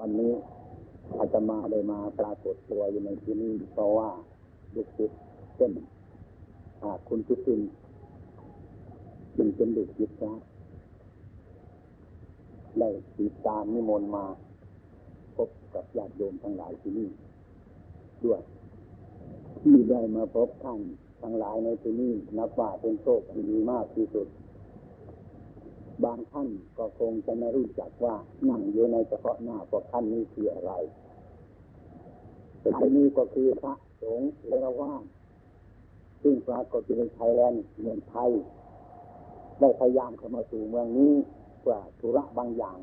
[0.00, 0.32] วันนี้
[1.18, 4.08] อาตมาได้มาปรากฏตัวอยู่ในที่นี้เพราะว่า
[4.74, 5.20] ลูกศิษย์
[5.56, 5.72] เช่น
[7.08, 7.60] คุณจุติน
[9.36, 10.34] จึงเป็นลูกศิษย์นะ
[12.78, 12.88] ได้
[13.18, 14.24] ติดตามนิมนต์มา
[15.36, 17.08] พบกับญาติโยมทั้งหลายที่นี่
[18.24, 18.40] ด้วย
[19.60, 20.80] ที่ได้มาพบท่าน
[21.22, 24.28] ทั้งหลายในที่นี้นับว่าเป็นโชคที่ดีมากที่สุด
[26.04, 26.48] บางท่าน
[26.78, 28.14] ก็คงจะไม่รู้จักว่า
[28.48, 30.72] นั่งอยู่ในเฉพาะหน้าพวกท่านนี้คืออะไร
[32.72, 35.04] ท่านนี้ก็คือพระสงฆ์เทรวาส
[36.22, 38.30] ซึ่งปรากฏอยู่ในไทยแลนด์เมืองไทย
[39.60, 41.12] ได้พยายามเข้ามาสู่เมืองนี้
[41.60, 42.78] เพื่อธุระบางอย่าง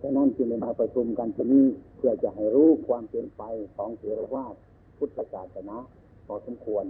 [0.00, 1.66] ฉะนั้นจึงได้มาประชุมกันที่นี้
[1.96, 3.42] เพื่อจะให้รู้ความเป็นไป
[3.76, 4.54] ของเทรวาส
[4.96, 5.76] พุทธศาสนา
[6.26, 6.84] พอสมควร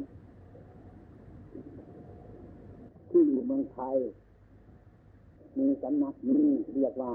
[3.10, 3.96] ที่อยู่เมืองไทย
[5.58, 7.14] มีสำนักนี้เรียกว่า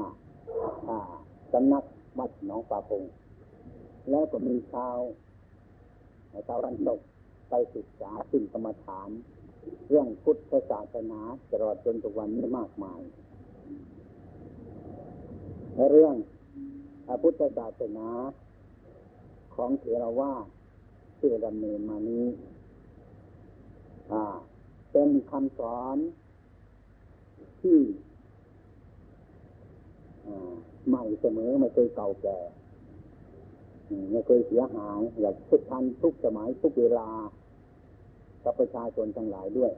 [1.54, 1.84] สำนัก
[2.20, 3.04] วัดหนองป่าพง
[4.10, 4.98] แล้วก็มีชาว
[6.50, 7.00] ตะวันตก
[7.50, 9.10] ไปศึกษาสิ่งกรรมฐาน
[9.90, 13.02] เรื่องพุทธศาสนาตลอดจนทุกวันนี้มากมาย
[15.76, 16.16] และเรื่อง
[17.06, 18.10] พระพุทธศาสนา
[19.56, 20.46] ของเถรวาท
[21.20, 22.26] ที่ดำเนินมานี้
[24.92, 25.98] เป็นคำสอน
[27.62, 27.78] ที่
[30.88, 32.40] ใหม่เสมอไม่เคยเก่าแก่
[34.12, 37.10] ไม่เคยเสียหายอยากทุกทันทุกสมัยทุกเวลา
[38.44, 39.72] กับประชาชนทั้งหลายด้วย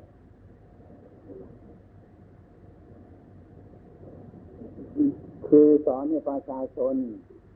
[5.48, 6.96] คือสอนให้ประชาชน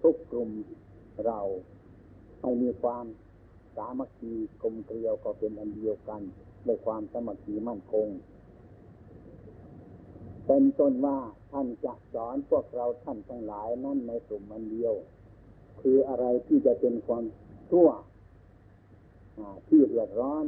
[0.03, 0.49] ทุกกลุ่ม
[1.25, 1.39] เรา
[2.41, 3.05] ให้มีความ
[3.75, 6.21] สามัคคีกลมเกลียวก็เป็นอันเดียวกัน
[6.65, 8.07] ด้วยความสามัคคีมั่นคง
[10.45, 11.19] เป็นต้นว่า
[11.51, 14.93] ท่านจะสอนพวกเราท่านทั้งหลายนั่นในกลุ่มอันเดียว
[15.81, 17.23] คืออะไรที่จะเป็นความ
[17.71, 17.89] ชั่ว
[19.67, 20.45] ที่เดือดร้อน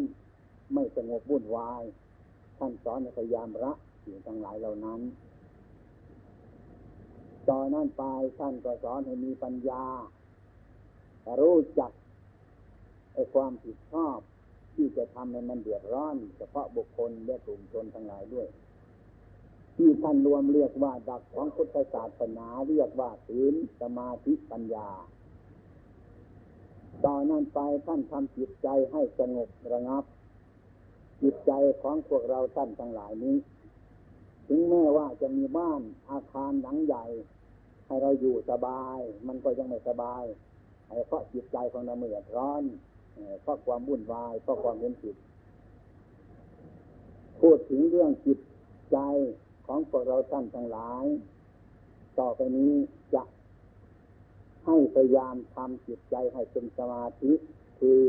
[0.74, 1.84] ไม่สงบวุ่นวาย
[2.58, 3.74] ท่านสอนให้พยายามละ
[4.04, 5.02] สิ่งทั้งหลายเหล่านั้น
[7.50, 8.04] ต่อนนั้นไป
[8.40, 9.86] ท่านก็สอนให้มีปัญญา
[11.42, 11.92] รู้จัก
[13.14, 14.18] ไอ้ความผิดชอบ
[14.76, 18.48] ที่จะทำให้มันเดือดร้อน เฉพาะบุคคลและกลุ่มชนทั้งหลายด้วย
[19.76, 24.90] ที่ท่านรวมเรียกว่าดักของพุทธศาสนาเรียกว่าศีลสมาธิปัญญา
[27.06, 30.04] ต่อนนั้นไปท่านทำจิตใจให้สงบระงับ
[31.22, 31.52] จิตใจ
[31.82, 33.36] ของพวกเราท่านทั้งหลายนี้
[34.48, 37.06] ถึงแม้ว่าจะมีบ้านอาคารหลังใหญ่
[37.86, 40.24] ให้เราอยู่สบาย มันก็ยังไม่สบาย
[41.08, 42.64] เพราะจิตใจของเราเมื่อร้อน
[43.14, 45.16] เอ่อเพราะความวุ่นวายเพราะความเห็นผิด
[47.42, 48.40] พูดถึงเรื่องจิต
[48.92, 48.98] ใจ
[49.74, 51.06] ของพวกเราท่านทั้งหลาย
[52.20, 52.74] ต่อไปนี้
[53.14, 53.24] จะ
[54.66, 57.32] ให้พยายามทำจิตใจให้เป็นสมาธิ
[57.80, 58.02] คือ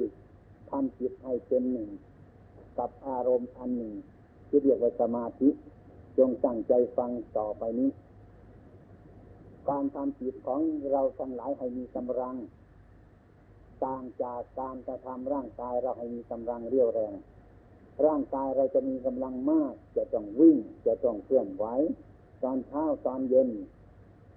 [0.71, 1.89] ทำจิตให้เป็นหนึ่ง
[2.79, 3.95] กับอารมณ์อันหนึ่ง
[4.49, 5.49] ที่เรียกว่าสมาธิ
[6.19, 7.91] จงตั้งใจฟังต่อไปนี้
[9.69, 12.37] การทำจิตของเราทั้งหลายให้มีกำลัง
[13.85, 17.15] ต่างจากการกระทำร่างกายเราให้มีกำลังเรียวแรง
[18.07, 21.65] ร่างกายเราจะมีกำลังมาก จะต้องวิ่ง จะต้องเคลื่อนไหว
[22.43, 23.51] ตอนเช้าตอนเย็น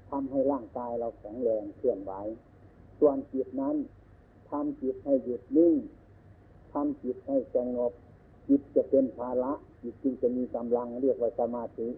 [0.10, 2.14] ทำให้ร่างกายเราแข็งแรงเคลื่อนไหว
[3.00, 3.76] ส่วนจิตนั้น
[4.50, 5.76] ทำจิตให้หยุดนิ่ง
[6.74, 7.92] ทำจิตให้สงบ
[8.48, 11.90] จิตจะเป็นภาระจิตจึงจะมีกำลังเรียกว่าสมาธิ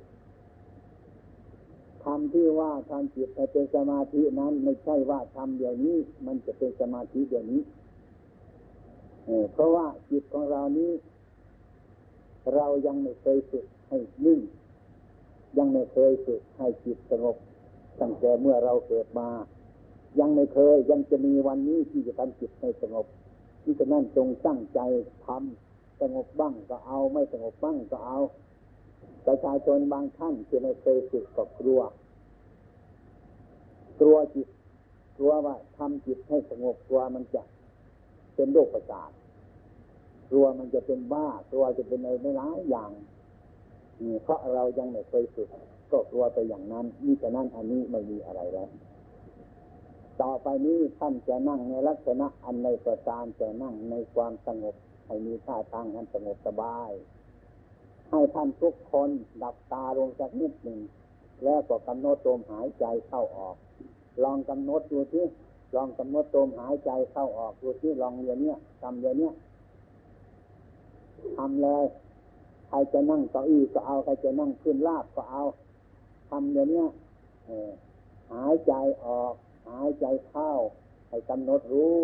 [2.03, 7.61] คำที่ว่าทำจิตให้เป็นสมาธินั้น ไม่ใช่ว่าทำเดี๋ยวนี้ มันจะเป็นสมาธิเดี๋ยวนี้
[9.53, 10.91] เพราะว่าจิตของเรานี้
[12.55, 14.39] เรายังไม่เคยฝึกให้นิ่ง
[15.57, 17.35] ยังไม่เคยฝึกให้จิตสงบ
[18.01, 19.29] ตั้งแต่เมื่อเราเกิดมา
[20.19, 23.05] ยังไม่เคยยังจะมีวันนี้ที่จะทำจิตให้สงบ
[23.63, 24.79] ที่ฉะนั้นจงตั้งใจ
[25.25, 28.19] ทำสงบบ้างก็เอาไม่สงบบ้างก็เอา
[29.27, 31.81] ประชาชนบางท่านที่ไม่เคยฝึกก็กลัว
[33.99, 34.47] กลัวจิต
[35.17, 37.43] กลัวว่าทำจิตให้สงบกลัวมันจะ
[38.35, 39.11] เป็นโรคประสาท
[40.29, 42.91] กลัวมันจะเป็นบ้ากลัวจะเป็นอะไรไม่หลายอย่าง
[44.23, 45.49] เพราะเรายังไม่เคยฝึก
[45.91, 48.69] ก็กลัวไปอย่างนั้นนี่ฉะนั้นอันนี้ไม่มีอะไรแล้ว
[50.21, 54.75] ต่อไปนี้ท่านจะนั่งในลักษณะอันในประการจะนั่งในความสงบ
[55.05, 56.91] ให้มีท่าทางอันสงบสบาย
[58.09, 59.09] ให้ท่านทุกคน
[59.43, 60.79] ดับตาลงสักนิดหนึ่ง
[61.43, 63.55] แล้วก็กำหนดลมหายใจเข้าออก
[64.23, 65.25] ลองกำหนดดูที่
[65.75, 69.33] ลองกำหนดลมหายใจเข้าออกดูที่ลองเรียนเนี้ยทำเรียนเนี้ย
[71.35, 71.85] ทำเลย
[72.67, 75.43] ใครจะนั่งเก้าอี้ก็เอาใครจะนั่งขึ้นลาบก็เอา
[76.29, 76.83] ทำเดี๋ยวนี้
[78.31, 78.73] หาายใจ
[79.05, 79.33] ออก
[79.67, 80.51] หายใจเข้า
[81.09, 81.97] ให้กำหนดรู้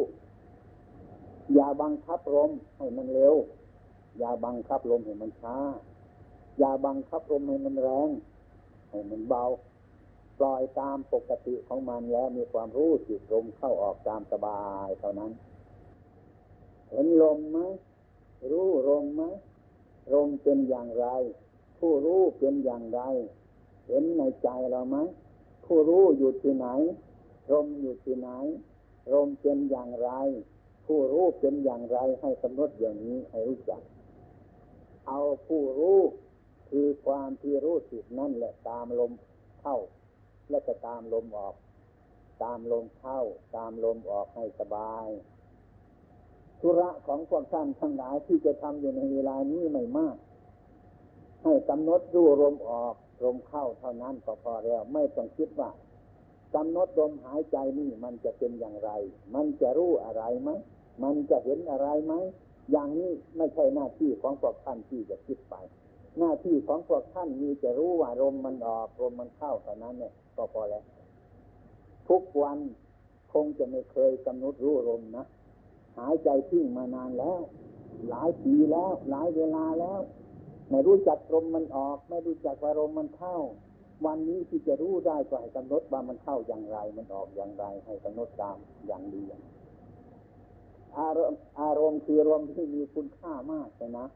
[1.54, 3.36] อย่าบังคับลมให้มันเร็ว
[4.20, 5.58] อย่าบังคับลมให้มันช้า
[6.60, 8.10] อย่าบังคับลมให้มันแรง
[8.90, 9.44] ให้มันเบา
[10.40, 15.32] ปล่อยตามปกติของมันแล้วมีความรู้สึกลมเข้าออกตามสบายเท่านั้น
[16.90, 17.60] เห็นลมไหม
[18.52, 19.24] รู้ลมไหม
[20.14, 21.08] ลมเป็นอย่างไร
[21.80, 23.02] ผู้รู้เป็นอย่างไร
[23.88, 24.98] เห็นในใจเราไหม
[25.66, 26.68] ผู้รู้อยู่ที่ไหน
[27.52, 28.30] ลมอยู่ที่ไหน
[29.14, 30.10] ลมเป็นอย่างไร
[30.86, 33.82] ผู้รู้เป็นอย่างไรให้กำหนดอย่างนี้ให้รู้จัก
[35.08, 36.00] เอาผู้รู้
[36.70, 39.12] คือความที่รู้สึกนั่นแหละตามลม
[39.62, 39.78] เข้า
[40.50, 41.56] และจะตามลมออก
[42.44, 43.20] ตามลมเข้า
[43.56, 45.08] ตามลมออกให้สบาย
[46.66, 50.16] ธุระของพวกท่านทั้งหลายที่จะทำอยู่ในเวลานี้ไม่มาก
[51.44, 55.70] ให้กำหนดรู้ลมออกลมเข้าเท่านั้นก็พอแล้ว ไม่ต้องคิดว่า
[56.56, 58.92] กำหนดลมหายใจนี่มันจะเป็นอย่างไร
[59.36, 60.50] มันจะรู้อะไรไหม
[61.04, 62.14] มันจะเห็นอะไรไหม
[62.72, 65.56] อย่างนี้ไม่ใช่หน้าที่ของพวกท่านที่จะคิดไป
[66.20, 70.84] หน้าที่ของพวกท่านมีจะรู้ว่าลมมันออกลมมันเข้าเท่านั้นเนี่ยก็พอแล้ว
[72.10, 72.58] ทุกวัน
[73.34, 75.26] คงจะไม่เคยกำหนดรู้ลมนะ
[75.98, 77.40] หายใจทิ้งมานานแล้ว
[78.10, 80.00] หลายปีแล้ว หลายเวลาแล้ว
[80.70, 83.38] ไม่รู้จักลมมันออก ไม่รู้จักว่าลมมันเข้า
[84.06, 88.58] วันนี้ที่จะรู้ได้ก็ให้กำหนดว่ามันเข้าอย่างไร มันออกอย่างไร ให้กำหนดตาม
[88.88, 89.24] อย่างดี
[91.00, 94.08] อารมณ์อารมณ์คืออารมณ์ที่มีคุณค่ามากเลยนะ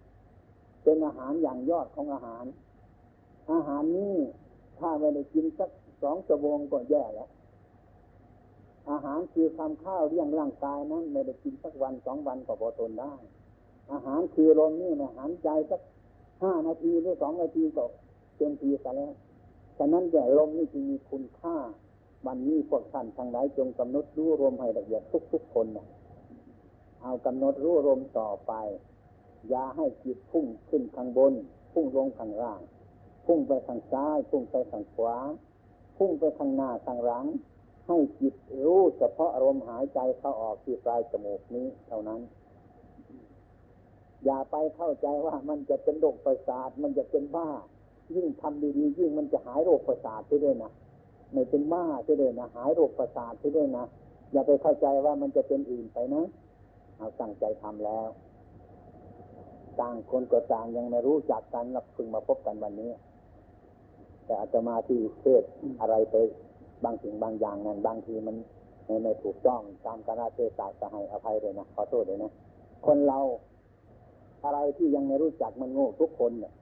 [0.84, 2.46] เป็นอาหารอย่างยอดของอาหาร
[3.52, 4.16] อาหารนี้
[4.80, 5.70] ถ้าไม่ได้กินสัก
[6.04, 7.30] สองชั่วโมงก็แย่แล้ว
[8.90, 13.14] อาหารคือคำข้าวเลี้ยงร่างกายนั้นไม่ได้กินสักวันสองวันก็พอทนได้
[13.92, 15.82] อาหารคือลมนี่อาหารใจสัก
[16.44, 17.84] ห้านาทีหรือสองนาทีก็
[18.36, 19.14] เต็มทีซะแล้ว
[19.78, 21.56] ฉะนั้นแต่ลมนี่จึงมีคุณค่า
[22.28, 25.02] วันนี้พวกท่านทางไหนจงกำหนดรู้ลมให้ละเอียด
[25.32, 25.88] ทุกๆคนนะ
[27.02, 28.54] เอากำหนดรู้ลมต่อไป
[29.50, 31.34] อย่าให้จิตพุ่งขึ้นข้างบน
[31.74, 32.62] พุ่งลงข้างล่าง
[33.26, 35.16] พุ่งไปทางซ้าย พุ่งไปทางขวา
[35.98, 37.26] พุ่งไปทางหน้าทางหลัง
[37.88, 42.22] ให้จิตรู้เฉพาะลมหายใจเข้าออกที่ปลายจมูกนี้เท่านั้น
[44.26, 47.50] อย่าไปเข้าใจว่ามันจะเป็นโรคประสาทมันจะเป็นบ้า
[48.16, 50.72] ยิ่งทำดีๆยิ่งมันจะหายโรคประสาทไปด้วยนะ
[51.34, 53.86] ไม่เป็นบ้าไปด้วยนะหายโรคประสาทไปด้วยนะ
[54.32, 56.24] อย่าไปเข้าใจว่ามันจะเป็นอื่นไปนะ
[56.98, 58.08] เอาตั้งใจทำแล้ว
[59.80, 62.92] ต่างคนก็ต่างยังไม่รู้จักกันเราเพิ่งมาพบกันวันนี้
[64.26, 65.44] แต่อาจจะมาที่เทศ
[65.82, 66.16] อะไรไป
[66.84, 68.36] บางสิ่งบางอย่างนั้นบางทีมัน
[68.86, 72.32] ไม่ไม่ถูกต้องตามการเทศะจะให้อภัยเลยนะขอโทษเลยนะ
[72.86, 73.20] คนเรา
[74.44, 76.54] อะไรที่ยังไม่รู้จักมันโง่ทุกคนเนี่ย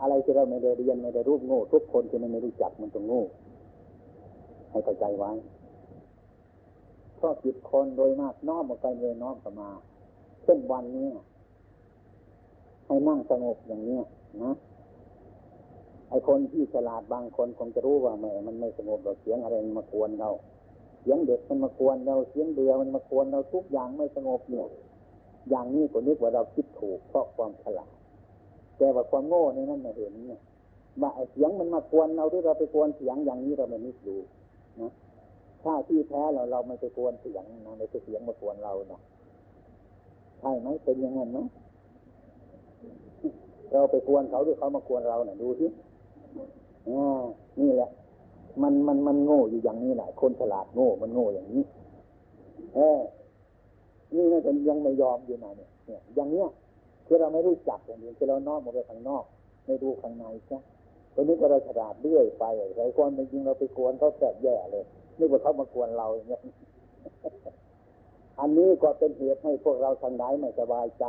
[0.00, 3.22] อะไรที่เราไม่ได้เรียนไม่ได้รู้โง่ทุกคนที่มันไม่รู้จักมันต้องโง่
[4.70, 5.32] ให้เข้าใจไว้
[7.16, 9.70] เพราะจิตคนโดยมากน้อมออกไปเลยน้อมเข้ามา
[10.44, 11.08] เช่นวันนี้
[12.86, 13.98] ให้นั่งสงบอย่างนี้
[14.42, 14.52] นะ
[16.10, 20.30] ไอคนที่ฉลาดบางคนคงจะรู้ว่าแม่มันไม่สงบเราเสียงอะไรมันมากวนเรา
[21.00, 24.66] เสียงเด็กมันมากวนเราเสียงเรือมันมากวนเราทุกอย่างไม่สงบเนี่ย
[25.50, 27.90] อย่างนี้ก็นึกว่าเราคิดถูกเพราะความฉลาด
[28.76, 30.40] แต่ว่าความโง่ในนั้นม่เห็นเนี่ย
[31.02, 34.16] ว่าไอเสียงมันมากวนเราที่เราไปกวนเสียงอย่างนี้เราไม่นึกดู
[34.80, 34.90] นะ
[35.62, 39.00] ถ้าที่แท้เราเราไม่ไปกวนเสียงนะไม่ไปเสียงมากวนเราเนาะ
[40.40, 41.38] ใช่ไหมเป็นย่างนั้นไหม
[43.72, 45.66] เราไปกวนเขาหรือเขามากวนเราเนะ่ยดูสิ
[46.88, 47.22] อ่า
[47.60, 47.90] นี่แหละ
[48.62, 51.62] มันมันมันโง่อยู่อย่างนี้แหละคนฉลาดโง่มันโง่อย่างนี้
[52.74, 53.00] เออ
[54.14, 56.48] นี่น่าจะยังไม่ยอมอยู่นะเนี่ยเนี่ย อย่างเนี้ย
[57.06, 59.24] คือเราไม่รู้จักอย่างนี้คือเรานอกมาไปข้างนอก
[59.66, 60.58] ไม่ดูข้างในใช่
[61.14, 62.44] ตอนนี้ก็เราฉลาดเรื่อยไป
[62.76, 64.84] ไอ้คนจริงเราไปกวนเขาแสบแย่เลย
[65.18, 66.42] นี่ว่าเขามากวนเราอย่างเงี้ย
[68.40, 71.04] อันนี้ก็เป็นเหตุให้พวกเราทางไหนไม่สบายใจ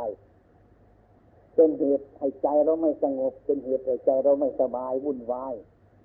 [1.60, 5.54] เป็นเหตุให้ใจเราไม่สงบ เป็นเหตุให้ใจเราไม่สบายวุ่นวาย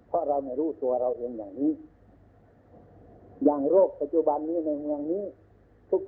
[0.07, 1.71] เพราะเราไม่รู้ตัวเราเองอย่างนี้
[3.43, 5.23] อย่างโรคปัจจุบันนี้ในเมืองนี้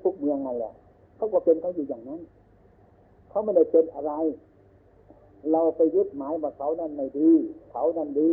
[0.03, 0.73] ทุกๆเมืองนั่นแหละ
[1.15, 2.21] เขาก็เป็นเขาอยู่อย่างนั้น
[3.29, 4.13] เขาไม่ได้เป็นอะไร
[5.51, 7.31] เราไปยึดหมายว่าเขานั้นไม่ดี
[7.71, 8.31] เขานั้นดี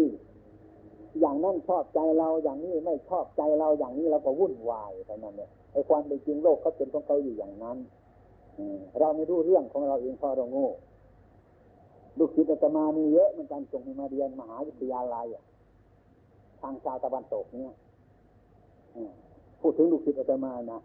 [1.21, 7.77] อย่างนั้นชอบใจเราอย่างนี้ไม่ชอบใจเราอย่างนี้เราก็วุ่นวายเท่านั้นเนี่ยไอ้ความเป็นจริงโลกเขาเป็นของเขาอยู่อย่างนั้น
[8.99, 10.69] เราไม่รู้เรื่องของเราเองเพราะเราโง่
[12.19, 15.27] ลูกศิษย์อาตมามีเยอะเหมือนกันส่งมาเรียนมหาวิทยาลัย
[16.61, 17.75] ทางชาวตะวันตกเนี่ย
[19.61, 20.81] พูดถึงลูกศิษย์อาตมานะ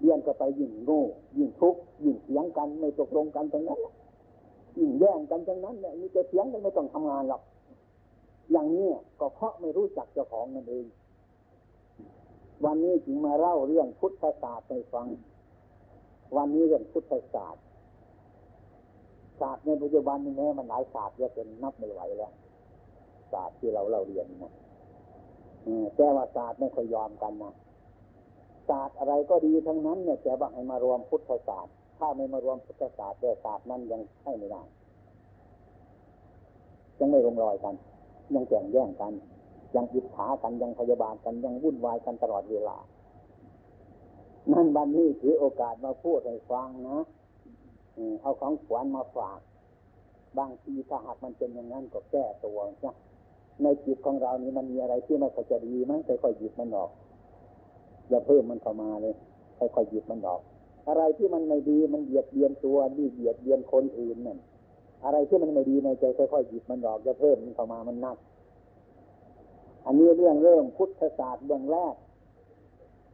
[0.00, 1.02] เรียนก็ไปยิ่งโง่
[1.36, 3.80] ยิ่งทุกข์ยิ่งเสียงกันไม่ตกลงกันทั้งนั้น
[4.78, 7.42] ยิ่งแย่งกันทั้งนั้นเนี่ยมีแต่เสียงกันไม่ต้องทำงานหรอก
[8.52, 8.88] อย่างนี้
[9.20, 10.86] ก็เพราะไม่รู้จักเจ้าของนั่นเอง
[12.64, 15.06] วันนี้จึงมาเล่าเรื่องพุทธศาสตร์ให้ฟัง
[16.36, 17.62] วันนี้เรื่องพุทธศาสตร์
[19.42, 22.32] ศาสตร์ในปัจจุบันนี้แม้มันหลายศาสตร์เยอะจนนับไม่ไหวแล้ว
[23.32, 24.52] ศาสตร์ที่เราเราเรียนนะ
[25.96, 27.54] แต่ว่าศาสตร์ไม่ค่อยยอมกันนะ
[28.68, 34.62] ศาสตร์อะไรก็ดีทั้งนั้นเนี่ยแต่ว่าให้มารวมพุทธศาสตร์ ถ้าไม่มารวมพุทธศาสตร์แต่ศาสตร์นั้นยังใช่ไม่ได้
[36.98, 37.74] ยังไม่ลงรอยกัน
[38.34, 39.12] ยังแข่งแย่งกัน
[39.74, 42.76] ยังอิจฉากันยังพยาบาลกันยังวุ่นวายกันตลอดเวลา
[44.52, 46.98] นั่นวันนี้ถือโอกาสมาพูดให้ฟังนะ
[48.22, 49.40] เอาของขวัญมาฝาก
[50.38, 52.94] บางทีถ้าหากมันเป็นอย่างนั้นก็แก้ตัวนะ
[53.62, 56.90] ในจิตของเรานี้มันมีอะไรที่ไม่ค่อยจะดีมั้งค่อยๆหยิบมันออก
[58.08, 59.14] อย่าเพิ่มมันเข้ามาเลย
[59.58, 60.40] ค่อยๆหยิบมันออก
[60.88, 64.38] อะไรที่มันไม่ดีมันเบียดเบียนตัวดีเบียดเบียนคนอื่นนั่น
[65.04, 68.16] อะไรที่มันไม่ดีในใจค่อยๆหยิบมันออกอย่าเพิ่มมันเข้ามามันนัก
[69.86, 71.94] อันนี้เรื่องเริ่มพุทธศาสตร์เบื้องแรก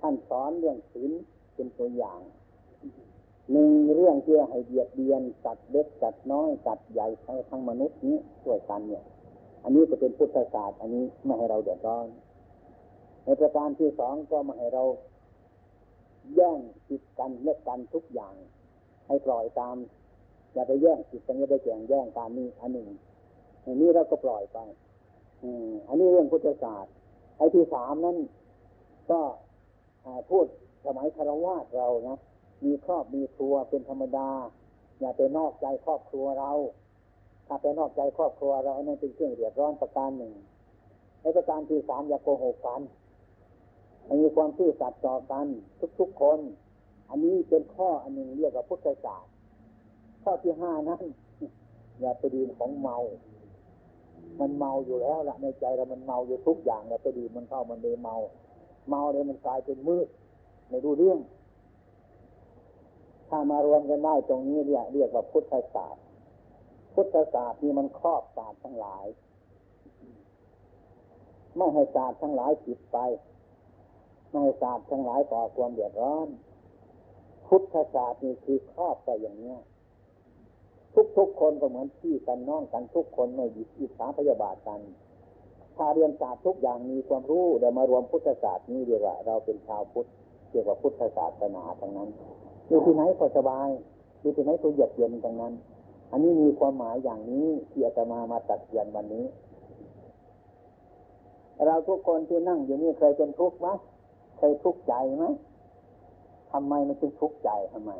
[0.00, 1.11] ท่านสอนเรื่องศีล
[1.54, 2.20] เป็นตัวอย่าง
[3.52, 7.07] หนึ่งเรื่องที่ให้เบียดเบียนสัตว์เล็กสัตว์น้อยสัตว์ใหญ่
[7.50, 9.05] ทั้งมนุษย์นี้ช่วยกันเนี่ย
[9.64, 12.07] อันนี้จะเป็นพุทธศาสตร์อันนี้ไม่ให้เราเดือดร้อน
[13.25, 14.85] ในประการที่สองก็ไม่ให้เรา
[16.35, 18.35] แย่งจิตกันเลิกกันทุกอย่าง
[19.07, 19.76] ให้ปล่อยตาม
[20.55, 22.88] อย่าไปแย่งจิตกันอย่าไปแย่งแย่งการนี้อันหนึ่ง
[23.64, 24.59] อันนี้เราก็ปล่อยไป
[25.43, 26.93] อืมอันนี้เรื่องพุทธศาสตร์
[27.37, 28.17] ไอ้ที่สามนั้น
[29.11, 29.21] ก็
[30.31, 30.47] พูด
[30.87, 32.19] สมัยคารวะเรานะ
[32.64, 34.30] มีครอบมีครัวเป็นธรรมดา
[35.00, 36.52] อย่าไปนอกใจครอบครัวเรา
[37.46, 40.32] ถ้าไปนอกใจครอบครัวเราอันนั้นเป็นเครื่องเดือดร้อนประการหนึ่ง
[41.20, 42.82] ในประการที่สามอย่าโกหกกัน
[44.22, 45.46] มีความซื่อสัตย์ต่อกัน
[45.98, 46.38] ทุกๆคน
[47.10, 49.32] อันนี้เป็นข้ออันหนึ่งเรียกว่าพุทธศาสตร์
[50.22, 51.02] ข้อที่ห้านั้น
[52.00, 52.96] อย่าไปดื่มของเมา
[54.40, 58.16] มันเมาอยู่แล้วละในใจเรามันเมาอยู่ทุกอย่างอย่าไปดื่มมันเข้ามันเลยเมา
[58.88, 60.06] เมาเลยมันกลายเป็นมืด
[60.68, 61.18] ไม่รู้เรื่อง
[63.28, 66.04] ถ้ามารวมกันได้ตรงนี้เรียกเรียกว่าพุทธศาสตร์
[66.94, 69.06] พุทธศาสตร์นี่มันครอบศาสตร์ทั้งหลาย
[71.56, 72.99] ไม่ให้ศาสตร์ทั้งหลายผิดไป
[74.28, 76.28] ไม่ให้ศาสตร์ทั้งหลายก่อความเดือดร้อน
[77.47, 79.58] พุทธศาสตร์นี่คือครอบไปอย่างเนี้ย
[81.18, 84.80] ทุกๆคนก็เหมือนพี่กันน้องกันทุกคนไม่ยิอิจฉาพยาบาทกัน
[85.76, 90.08] ถ้าเรียนศาสตร์ทุกอย่างมีความรู้เดี๋ยวมารวมพุทธศาสตร์นี้เรียกว่าเราเป็นชาวพุทธ
[90.50, 92.11] เกี่ยวกับพุทธศาสนาทั้งนั้น
[92.68, 93.68] อยู่ที่ไหนก็สบาย
[94.20, 95.52] อยู่ที่ไหนก็เยือกเย็นทั้งนั้น
[96.10, 99.25] อันนี้มีความหมายอย่างนี้ที่อาตมามาตัดเยียนวันนี้
[101.66, 103.68] เราทุกคนที่นั่งอยู่นี่เคยเป็นทุกข์ไหม
[104.38, 105.26] เคยทุกข์ใจไหม
[106.52, 107.90] ทำไมมันจึงทุกข์ใจทำไม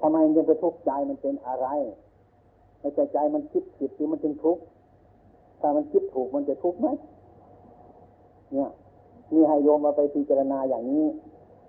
[0.00, 1.66] ทำไมมันจะไปทุกข์ใจมันเป็นอะไร
[2.80, 4.62] ในใจใจมันคิดผิดที่มันจึงทุกข์
[5.60, 6.88] ถ้ามันคิดถูกมันจะทุกข์ไหม
[8.52, 8.70] เนี่ย
[9.32, 11.04] มีให้โยมมาไปพิจารณาอย่างนี้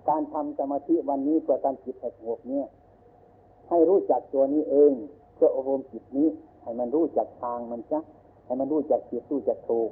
[0.08, 2.66] การทำสมาธิวันนี้เพื่อการจิตให้สงบเนี่ย
[3.68, 4.92] ให้รู้จักตัวนี้เอง
[5.34, 6.28] เพื่ออบรมจิตนี้
[6.62, 8.00] ให้มันรู้จักทางมันจ้ะ
[8.44, 9.90] ให้มันรู้จักจิตรู้จักถูก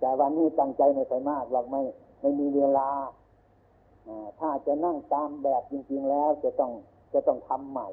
[0.00, 1.82] แต่วันนี้ตั้งใจไม่ค่มากหรอกไม่
[2.20, 2.88] ไม่มีเวลา
[4.38, 6.70] ถ้าจะนั่งตามแบบจริง ๆ แล้วจะต้อง
[7.14, 7.88] จะต้องทำใหม่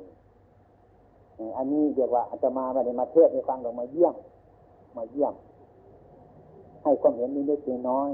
[1.57, 4.15] อันนี้เรียกว่าอาจจะมาไม่ได้มาเทศในฟังหรอกมาเยี่ยม
[4.97, 5.33] มาเยี่ยม
[6.83, 8.09] ให้ความเห็นนิดๆน้อย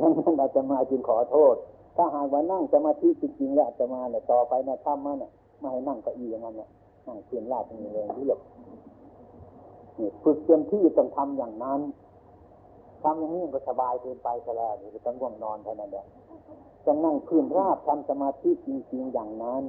[0.00, 1.54] นั้นอาจะมาจึงขอโทษ
[1.96, 6.68] ถ้าหากว่านั่งสมาธิจริงๆแล้วจะมาเนี่ยต่อไปนะทำมาเนี่ยไม่ให้นั่งก็อีอย่างนั้นเนี่ย
[7.06, 8.38] นั่งเพียนลาบมีเลยเรียบ
[9.98, 11.80] นี่ฝึกเต็มที่ต้องทำอย่างนั้น
[13.02, 16.06] ทำอย่างนี้ก็สบายเกินไปซะแล้วนี่ต้องง่วงนอนเท่านั้นแหละ
[16.84, 19.62] ต้องนั่งพื้นราบทำสมาธิจริงๆอย่างนั้น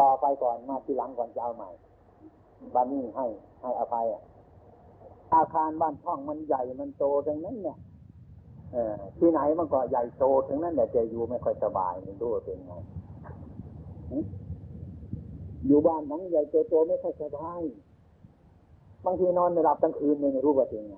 [0.00, 1.70] ต่อไปก่อนมาทีหลังก่อนจะเอาใหม่
[2.74, 3.26] บ้านนี้ให้
[3.62, 4.22] ให้อภัยอะ
[5.36, 7.78] อาคารบ้านช่องมันใหญ่มันโตทั้งนั้นเนี่ย
[8.72, 12.72] เออที่ไหนมันก็ใหญ่โตทั้งนั้นแต่จะอยู่ไม่ค่อยสบายมันรู้ว่าเป็นไง
[15.66, 17.60] อยู่บ้านหลังใหญ่โตโตไม่ค่อยสบาย
[19.04, 20.96] บางทีนอนไม่หลับทั้งคืนไม่รู้ว่าเป็นไง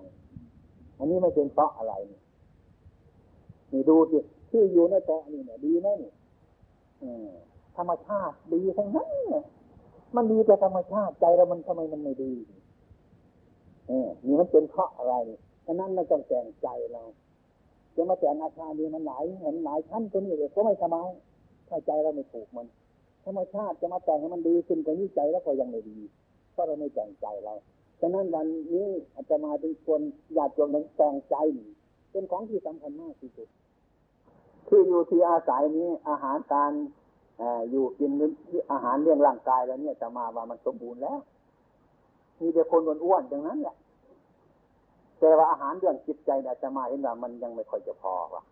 [0.98, 4.18] อันนี้ไม่เป็นเพราะอะไรนี่นดูสิ
[4.50, 6.12] ที่อยู่ในเกาะนี่เนี่ยดีไหมนี่
[7.76, 9.44] ธรรมชาติดีทั้งนั้นเนี่ย
[10.16, 12.32] มันดีแต่ธรรมชาติใจเรามันทำไมมันไม่ดี
[13.88, 15.14] เออนี่มันเป็นเพราะอะไร
[15.66, 17.02] ฉะนั้นเราต้องแต่งใจเรา
[17.96, 21.10] จะมาแต่งอาคารนี้มันหลายเห็นหลายชั้นตัวนี้เลยก็ไม่สบาย
[21.68, 22.66] ถ้าใจเราไม่ถูกมัน
[23.24, 25.98] ธรรมชาติจะมาแต่งให้มันดีขึ้นกว่านี้ใจแล้วก็ยังไม่ดี
[26.52, 27.54] เพราะเราไม่แต่งใจเรา
[28.00, 30.00] ฉะนั้นวันนี้อาจจะมาเป็นคน
[30.34, 31.36] อยากจงแต่งใจ
[32.10, 33.48] เป็นของที่สำคัญมากที่สุด
[34.68, 36.72] ที่อยู่ที่อาศัยนี้อาหารการ
[37.40, 38.10] ออยู่กิน
[38.72, 41.18] อาหารเลี้ยงร่างกายแล้วเนี่ยจะมาว่ามันสมบูรณ์แล้ว
[42.40, 43.76] มีแต่คนอ้วนๆอย่างนั้นแหละ
[45.18, 48.42] แต่ว่าอาหารเรื่องจิตใจเนี่ยจะมาเห็นว่ามันยังไม่ค่อยจะพอว่ะ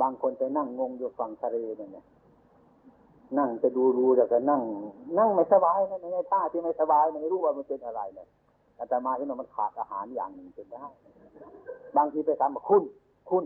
[0.00, 2.04] บางคนไปนั่งงงอยู่ฝั่งทะเลเนี่ย
[3.38, 4.62] นั่งไปดูรูแล้วก็นั่ง
[5.18, 8.28] นั่งไม่สบายนะในท่าที่ไม่สบายไม่รู้ว่ามันเป็นอะไรเนี่ย
[8.78, 10.84] อาตมาเห็นว่ามันขาดอาหารอย่างหนึ่งเป็นได้
[11.96, 12.82] บางทีไปถามว่าคุณ
[13.30, 13.44] คุณ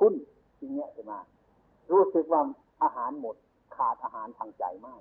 [0.00, 0.12] คุณ
[0.58, 1.18] อย่างเงี้ยจะมา
[1.92, 2.40] รู้สึกว่า
[2.82, 3.36] อาหารหมด
[3.76, 5.00] ขาดอาหารทางใจมาก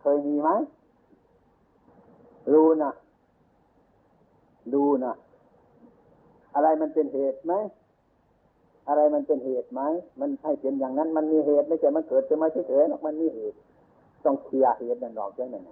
[0.00, 0.50] เคยมีไหม
[2.52, 2.92] รู้นะ
[4.74, 5.12] ดูนะ
[6.54, 7.52] อะไรมันเป็นเหตุไหม
[8.88, 9.80] อะไรมันเป็นเหตุไหม
[10.20, 13.56] มันให้เป็นอย่างนั้น มันมีเหตุไม่ใช่มันเกิดจะมาเฉยๆหรอกมันมีเหตุ
[14.24, 15.68] ต้องเคลียร์เหตุนั่นดอกจังนั้น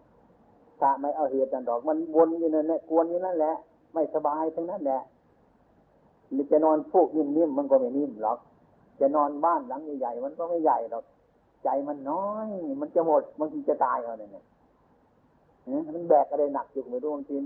[0.81, 3.53] ถ้าไม่เอาเหตุนั่นดอก มันวนอยู่นั่นแหละกวนอยู่นั่นแหละ
[3.95, 5.01] ไม่สบายทั้งนั้นแหละ
[6.33, 8.39] หรือจะนอนพวกนิ่มๆมันก็ไม่นิ่มหรอก
[9.01, 11.05] จะนอนบ้านหลังใหญ่ๆมันก็ไม่ใหญ่หรอก
[11.65, 12.49] ใจมันน้อย
[12.81, 14.45] มันจะหมดมันจะตายเอาเนี่ย
[15.95, 17.37] มันแบกอะไรหนักอยู่ไม่รู้บางที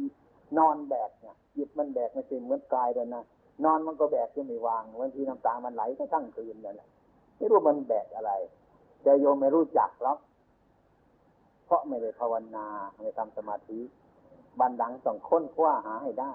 [0.59, 3.23] นอนแบกเนี่ยจิตมันแบกไม่ใช่เหมือนกายเลยนะ
[3.65, 6.89] นอนมันก็แบกจะไม่วางบางทีน้ำตามันไหลก็ทั้งคืนนั่นแหละ
[7.37, 8.33] ไม่รู้มันแบกอะไร
[9.03, 10.19] แต่โยมไม่รู้จักหรอก
[11.67, 12.67] เพราะไม่ได้ภาวนา
[13.01, 13.81] ไม่ทำสมาธิ
[14.61, 16.33] บันดังต้องค้นคว้าหาให้ได้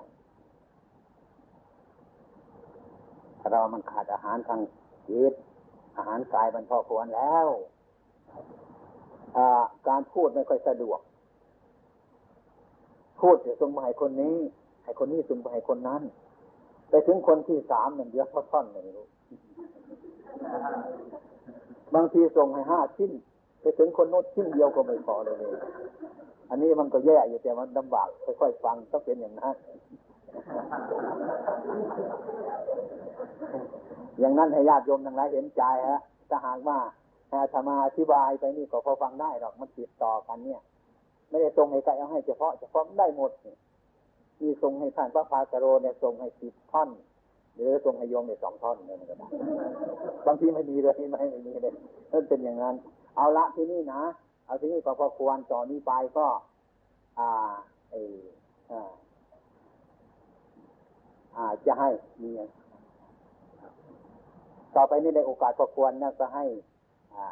[3.52, 4.60] เรามันขาดอาหารทาง
[5.08, 5.34] จิต
[5.98, 7.48] อาหารกายมันพอควรแล้ว
[9.88, 11.00] การพูดไม่ค่อยสะดวก
[13.22, 14.36] พูดจะส่งมาให้คนนี้
[14.84, 16.02] ให้คนนี้ส่งไปให้คนนั้น
[16.90, 19.06] ไปถึงคนที่สามหนึ่งเดียวท่อนหนึ่งรู้
[21.96, 23.12] บางทีส่งให้ห้าชิ้น
[23.62, 25.36] ไปถึงคนโน้นชิ้นเดียวก็ไม่พอเลย
[26.50, 28.08] อันนี้มันก็แย่อยู่แต่มันลำบาก
[28.40, 29.56] ค่อยๆฟังต้องเป็นอย่างนั้น
[34.20, 36.80] อย่างนั้นให้ญาติโยมทั้งหลายเห็นใจฮะถ้าหากว่า
[37.54, 40.62] ธรรมาอธิบายไปนี่ก็พอฟังได้หรอกมันติดต่อกันเนี่ย
[41.32, 43.32] ไม่ได้ส่งให้ใครเอาให้เฉพาะเฉพาะได้หมด
[44.38, 46.90] ที่ส่งให้ท่านพระพากโรเนี่ยส่งให้สิบท่อน
[47.56, 49.28] หรือส่งให้โยมเนี่ยสองท่อนเนี่ยมันก็ได้
[50.26, 51.74] บางทีไม่มีเลยไม่ไม่มีเลย
[52.12, 52.76] นั่นเป็นอย่างนั้น
[53.16, 54.02] เอาละที่นี่นะ
[54.46, 56.28] เอาที่นี่ก็พอควรต่อนนี้ไปก็
[57.20, 57.30] อ่า
[57.90, 57.96] ไอ
[58.72, 61.90] อ่าจะให้
[62.22, 62.32] มี
[64.76, 66.46] ต่อไปนี่ในโอกาสพอควรนะก็ให้
[67.14, 67.26] อ่า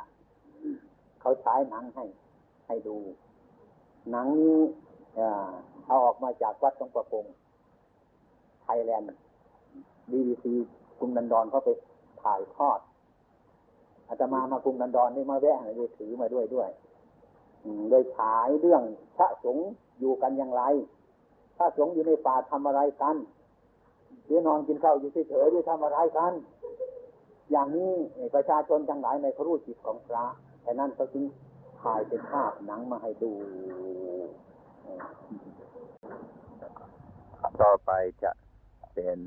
[1.21, 2.05] เขาฉายหนังให้
[2.67, 2.97] ให้ดู
[4.11, 4.57] หนังนี้
[5.87, 7.25] เอาออกมาจากวัดตรงประกง
[8.63, 9.07] ไทยแลนด์
[10.11, 10.53] บีบีซี
[10.97, 11.69] กรุงนันดอนเขาไป
[12.23, 12.79] ถ่ายทอด
[14.07, 16.69] อาตมามากรุงนันดอนนี่มาแวะเลยถือมาด้วยด้วย
[17.89, 18.83] เลยฉายเรื่อง
[19.17, 19.69] พระสงฆ์
[19.99, 20.63] อยู่กันอย่างไร
[21.57, 23.15] พระสงฆ์อยู่ในป่าทำอะไรกัน
[24.25, 26.33] หรือนอนกินข้าวอยู่เฉยๆหรือทำอะไรกัน
[27.51, 27.91] อย่างนี้
[28.35, 30.25] ประชาชนทั้งหลายในเขารู้จิตของพระ
[30.61, 31.23] แต่นั้นเขาจึง
[31.81, 33.31] ถ่ายเป็นภาพหนังมาให้ดู
[37.61, 37.91] ต่อไป
[38.23, 38.31] จะ
[38.93, 39.19] เป็น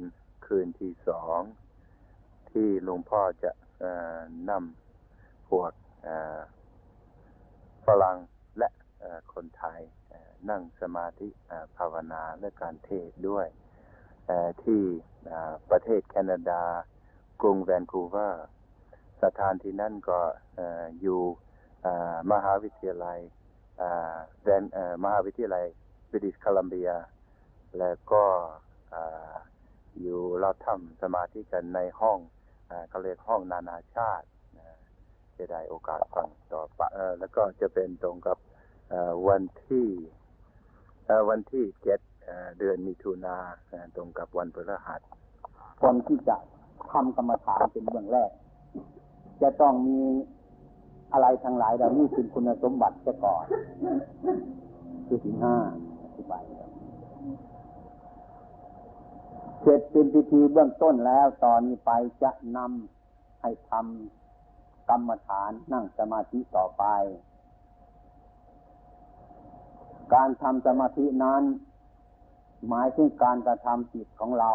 [0.46, 1.40] คืนที่สอง
[2.50, 3.52] ที่หลวงพ่อจะ
[4.50, 5.72] นำพวก
[7.86, 8.18] ฝรั่ง
[8.58, 8.68] และ
[9.32, 9.80] คนไทย
[10.50, 11.28] นั่งสมาธิ
[11.76, 13.46] ภาวนาและการเทศด้วย
[14.62, 14.82] ที่
[15.70, 16.62] ประเทศแคนาดา
[17.42, 18.46] กรุงแวนคูเวอร์
[19.22, 20.20] สถานที่นั่นก็
[21.00, 21.22] อยู่
[22.30, 23.20] มหาวิทยาลัย
[24.42, 24.64] แวน
[25.02, 25.64] มหาวิทยาลัย
[26.10, 26.90] บริติชโคลัมเบีย
[27.78, 28.24] และก็
[30.00, 32.18] อยู่เราทำสมาธิกันในห้อง
[32.88, 34.26] เขาเรียกห้องนานาชาติ
[35.36, 36.80] จะได้โอกาสฟังต่อไป
[37.18, 38.38] แล้วก็จะเป็นตรงกับ
[39.28, 39.88] วันที่
[41.28, 42.00] วันที่เจ็ด
[42.58, 43.36] เดือนมิถุนา
[43.96, 45.00] ตรงกับวันพฤหัส
[45.82, 46.36] คนที่จะ
[46.90, 48.30] ทำกรรมฐานเป็นเบื้องแรก
[49.42, 50.00] จะต้องมี
[51.12, 53.44] อะไรทั้งหลายเหล่านี้เป็นคุณสมบัติจะก่อน
[55.06, 55.56] คือสิงห้า
[56.04, 56.42] อธิบาย
[59.62, 61.90] เสร็จเป็นพิธีเบื้องต้นแล้วตอนนี้ไป
[62.22, 66.84] จะนำให้ทำกรรมฐานนั่งสมาธิต่อไป
[70.14, 71.42] การทำสมาธินั้น
[72.68, 74.50] หมายถึงการกระทำจิตของเรา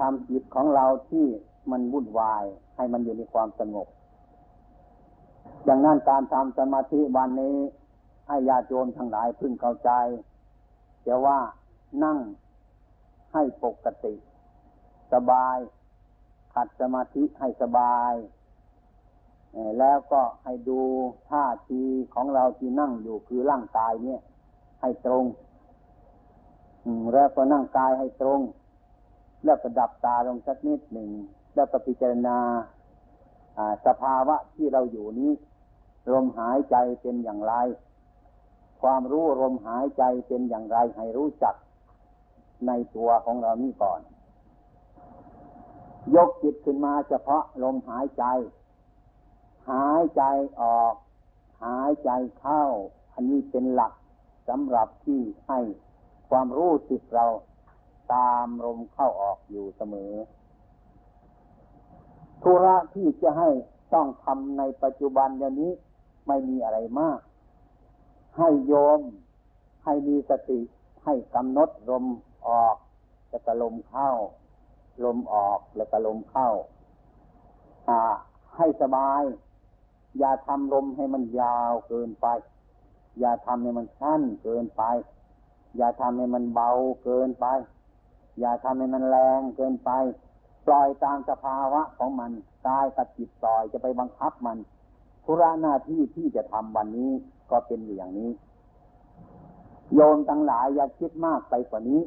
[0.00, 1.26] ทำจิตของเราที่
[1.70, 2.44] มันวุ่นวาย
[2.76, 3.88] ให้มันอยู่ในความสงบ
[5.68, 7.56] ดังนั้นการทำสมาธิวันนี้
[8.28, 9.90] ให้ญาติโยมทั้งหลายพึงเข้าใจ
[11.06, 11.38] จะว่า
[12.04, 12.18] นั่ง
[13.32, 14.14] ให้ปกติ
[15.12, 15.56] สบาย
[16.54, 18.12] ขัดสมาธิให้สบาย
[19.78, 20.80] แล้วก็ให้ดู
[21.30, 21.82] ท่าที
[22.14, 24.20] ของเราที่นั่งอยู่คือร่างกายเนี่ย
[24.80, 25.24] ให้ตรง
[27.12, 28.40] แล้วก็นั่งกายให้ตรง
[29.44, 31.10] แล้วก็ดับตาลงสักนิดหนึ่ง
[31.54, 32.38] แล้วก็พิจารณา
[33.86, 35.32] สภาวะที่เราอยู่นี้
[36.12, 37.54] ลมหายใจเป็นอย่างไร
[38.82, 41.54] ความรู้ลมหายใจเป็นอย่างไรให้รู้จัก
[42.66, 44.00] ในตัวของเรานี้ก่อน
[46.14, 48.24] ยกจิตขึ้นมาเฉพาะลมหายใจ
[49.70, 50.22] หายใจ
[50.60, 50.94] ออก
[51.64, 52.62] หายใจเข้า
[53.14, 53.92] อันนี้เป็นหลัก
[54.48, 55.60] สำหรับที่ให้
[56.30, 57.26] ความรู้สึกเรา
[58.14, 60.12] ตามลมเข้าออกอยู่เสมอ
[62.44, 63.50] ธุระที่จะให้
[63.94, 65.72] ต้องทำในปัจจุบันเดี๋ยวนี้
[66.26, 67.18] ไม่มีอะไรมาก
[68.38, 69.00] ให้โยม
[69.84, 70.60] ให้มีสติ
[71.04, 72.04] ให้กำหนดลม
[72.46, 72.76] ออก
[73.30, 74.10] แล้วก็ลมเข้า
[75.04, 76.48] ลมออกแล้วก็ลมเข้า
[77.88, 78.00] อ่า
[78.56, 79.22] ให้สบาย
[80.18, 82.26] อย่าทำลมให้มันยาวเกินไป
[83.20, 84.82] อย่าทำให้มันสั้นเกินไป
[85.76, 86.70] อย่าทำให้มันเบา
[87.04, 87.46] เกินไป
[88.40, 89.90] อย่าทำให้มันแรงเกินไป
[90.66, 92.30] ปล่อยตามสภาวะของมัน
[92.66, 94.58] กายกับจิตปล่อยจะไปบังคับมัน
[95.24, 97.10] ธุระหน้าที่ที่จะทำวันนี้
[97.50, 98.30] ก็เป็นอย่างนี้
[99.94, 102.00] โยมทั้งหลายอย่าคิดมากไปกว่านี้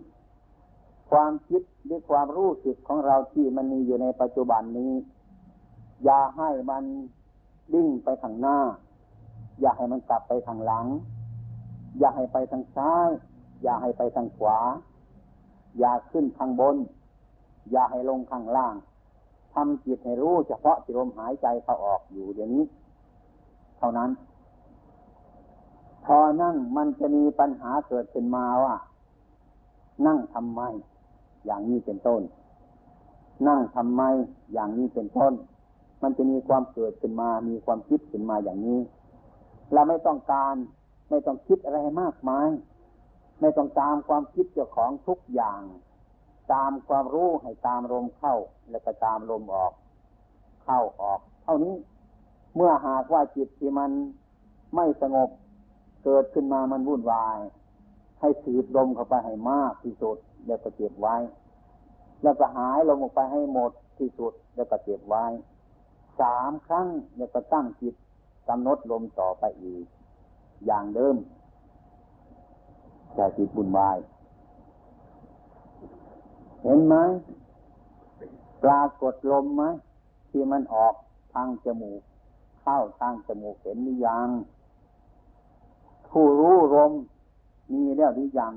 [1.11, 4.93] ความคิดหรือความรู้สึกของเราที่มันมีอยู่ในปัจจุบันนี้
[6.03, 6.83] อย่าให้มัน
[7.73, 8.59] ดิ้งไปข้างหน้า
[9.61, 10.85] อย่าให้มันกลับไปทางหลัง
[11.99, 13.09] อย่าให้ไปทางซ้าย
[13.63, 14.57] อย่าให้ไปทางขวา
[15.79, 16.75] อย่าขึ้นข้างบน
[17.71, 18.75] อย่าให้ลงข้างล่าง
[19.53, 22.63] ทำจิตให้รู้เฉพาะที่ลมหายใจเข้าออกอยู่เดี๋ยวนี้
[23.77, 24.09] เท่านั้น
[26.05, 28.75] พอนั่งมันจะมีปัญหาเกิดขึ้นมาว่า
[30.05, 30.61] นั่งทำไม
[31.45, 32.21] อย่างนี้เป็นต้น
[33.47, 34.01] นั่งทำไม
[34.53, 35.33] อย่างนี้เป็นต้น
[36.01, 38.79] มันจะมีความเกิดขึ้นมา มีความคิดขึ้นมาอย่างนี้
[39.73, 40.55] เราไม่ต้องการ
[41.09, 42.49] ไม่ต้องคิดอะไรมากมาย
[43.41, 45.61] ไม่ต้องตามความคิดเจ้าของทุกอย่าง
[46.53, 48.35] ตามความรู้ให้ตามลมเข้า
[48.69, 49.73] แล้วก็ตามลมออก
[50.63, 51.75] เข้าออก เท่านี้
[52.55, 53.91] เมื่อหากว่าจิตที่มัน
[54.75, 55.29] ไม่สงบ
[56.03, 57.37] เกิดขึ้นมามันวุ่นวาย
[58.21, 61.15] ให้สูดลมเข้าไปให้มากที่สุด แล้วก็เก็บไว้
[62.23, 65.25] แล้วก็หายลมออกไปให้หมดที่สุด แล้วก็เก็บไว้
[66.21, 67.95] สามครั้งแล้วก็ตั้งจิต
[68.49, 69.85] กำหนดลมต่อไปอีก
[70.65, 71.15] อย่างเดิม
[73.15, 73.97] แต่จิตบุญวาย
[76.63, 76.95] เห็นไหม
[78.63, 79.63] ปรากฏลมไหม
[80.29, 80.93] ที่มันออก
[81.33, 82.01] ทางจมูก
[82.61, 84.27] เข้าทางจมูกเห็นหรือยัง
[86.09, 86.91] ผู้รู้ลม
[87.73, 88.53] มีแล้วหรือยัง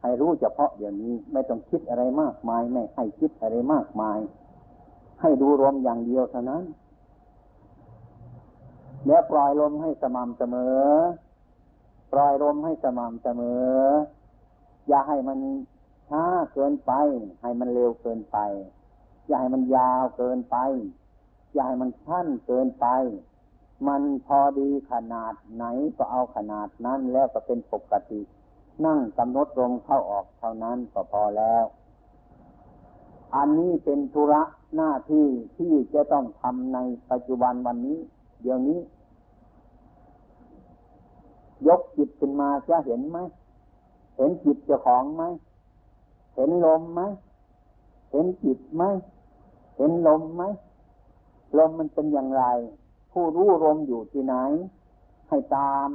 [0.00, 4.18] ให้รู้เฉพาะเดี๋ยวนี้ ไม่ต้องคิดอะไรมากมาย ไม่ให้คิดอะไรมากมาย
[5.20, 6.64] ให้ดูลมอย่างเดียวเท่านั้น
[9.06, 10.84] แล้วปล่อยลมให้สม่ำเสมอ
[12.12, 13.80] ปล่อยลมให้สม่ำเสมอ
[14.88, 15.38] อย่าให้มัน
[16.08, 16.92] ช้าเกินไป
[17.40, 18.38] ให้มันเร็วเกินไป
[19.26, 20.56] อย่าให้มันยาวเกินไป
[21.52, 22.86] อย่าให้มันสั้นเกินไป
[23.88, 25.64] มันพอดีขนาดไหน
[25.96, 28.20] ก็เอาขนาดนั้นแล้วก็เป็นปกติ
[28.84, 31.64] นั่งกำหนดลมเข้าออกเท่านั้นก็พอแล้ว
[33.36, 34.42] อันนี้เป็นธุระ
[34.76, 36.78] หน้าที่ที่จะต้องทำใน
[37.10, 37.98] ปัจจุบันวันนี้
[38.42, 38.78] เดี๋ยวนี้
[41.68, 43.18] ยกจิตขึ้นมาจะเห็นไหม
[44.16, 45.24] เห็นจิตเจ้าของไหม
[46.36, 47.00] เห็นลมไหม
[48.10, 48.82] เห็นจิตไหม
[49.76, 50.42] เห็นลมไหม
[51.58, 52.44] ลมมันเป็นอย่างไร
[53.12, 54.34] ผู้รู้ลมอยู่ที่ไหน
[55.28, 55.90] ให้ตาม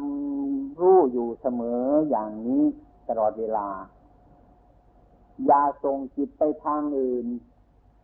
[0.79, 2.63] รู้อยู่เสมออย่างนี้
[3.07, 3.67] ตลอดเวลา
[5.45, 7.27] อย่าส่งจิตไปทางอื่น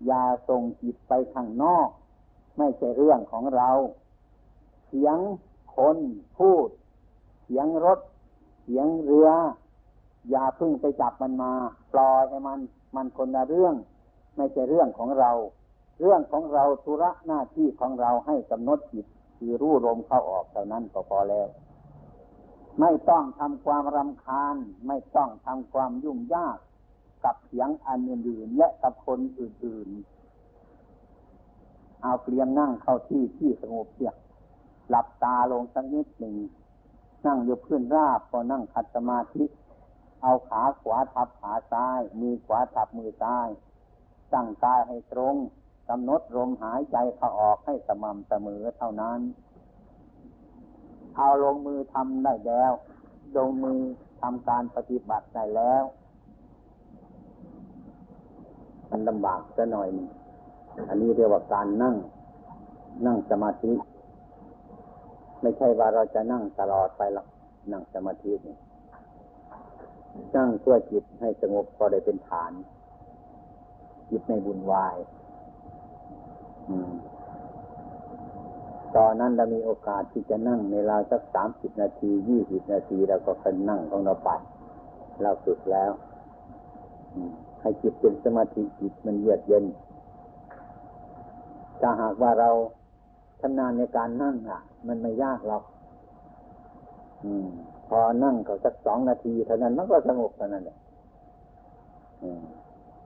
[0.06, 1.90] อย่าส่งจิตไปข้างนอก
[2.58, 3.70] ไม่ใช่เรื่องของเรา
[4.88, 5.18] เสียง
[5.76, 5.98] คน
[6.38, 6.68] พูด
[7.44, 8.00] เสียงรถ
[8.64, 9.30] เสียงเรือ
[10.30, 11.52] อย่าพึ่งไปจับมันมา
[11.94, 12.60] ปล่อยให้มัน
[12.96, 13.76] มันคนละเรื่อง
[14.36, 15.32] ไม่ใช่เรื่องของเรา
[16.00, 19.06] เรื่องของเราธุระหน้าที่ของเราให้กำหนดจิต
[19.38, 21.48] คือรู้ลมเข้าออกเท่านั้นก็พอแล้ว
[22.80, 24.56] ไม่ต้องทำความรำคาญ
[24.88, 26.58] ไม่ต้องทำความยุ่งยาก
[27.24, 34.14] กับเสียงอันอื่นๆและกับคนอื่นๆ เอาเตรียมนั่งเข้าที่ที่สงบเสีย
[34.90, 36.36] หลับตาลงสักนิดหนึ่ง
[37.26, 39.44] นั่งอยู่พื้นราบก็นั่งขัดสมาธิ
[40.22, 43.48] เอาขาขวาทับขาซ้าย มือขวาทับมือซ้าย
[44.34, 45.36] ตั้งกายให้ตรง
[45.90, 49.20] กำหนดลมหายใจเข้าออกให้สม่ำเสมอเท่านั้น
[51.16, 52.72] เอาลงมือทำได้แล้ว
[53.38, 53.80] ลงมือ
[54.22, 55.84] ทำการปฏิบัติได้แล้ว
[58.90, 59.88] มันลำบากซะหน่อย
[60.90, 61.96] อันนี้เรียกว่าการนั่ง
[63.06, 63.74] นั่งสมาธิ
[65.42, 67.28] ไม่ใช่ว่าเราจะนั่งตลอดไปหรอก
[67.72, 68.56] นั่งสมาธินี่
[70.36, 72.52] นั่งเพื่อจิตให้สงบพอได้เป็นฐาน
[74.10, 74.96] จิตในบุญวาย
[78.96, 84.30] ตอนนั้นเรามีโอกาสที่จะนั่งในราวสักสามสิบนาทียี่สิบนาทีเราก็คันนั่งของเราไป
[85.22, 85.92] เราฝึกแล้ว
[87.62, 89.66] ให้จิตเป็นสมาธิจิตมันเยือกเย็น
[91.82, 92.50] ถ้าหากว่าเรา
[93.42, 95.64] ชำนาญในการนั่งอะ มันไม่ยากหรอก
[97.24, 97.26] อ
[97.88, 100.78] พอนั่งก็สักสองนาทีเท่านั้นมันก็สงบเท่านั้นแหละ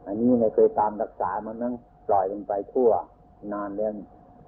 [0.06, 1.74] อันนี้ไม่เคยตามรักษามันนั่ง
[2.08, 2.90] ปล่อยมันไปทั่ว
[3.54, 3.92] นานแล้ว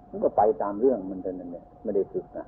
[0.10, 2.46] มันก็ไปตามเรื่องมันเท่านั้นเนี่ยไม่ได้ฝึกนะ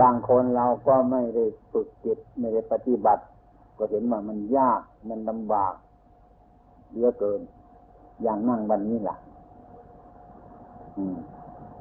[0.00, 3.22] บางคนเราก็ไม่ได้ฝึกจิตไม่ได้ปฏิบัติ
[3.78, 5.74] ก็เห็นว่ามันยากมันลำบาก
[6.98, 7.40] เยอะเกิน
[8.22, 9.16] อย่างนั่งวันนี้ล่ะ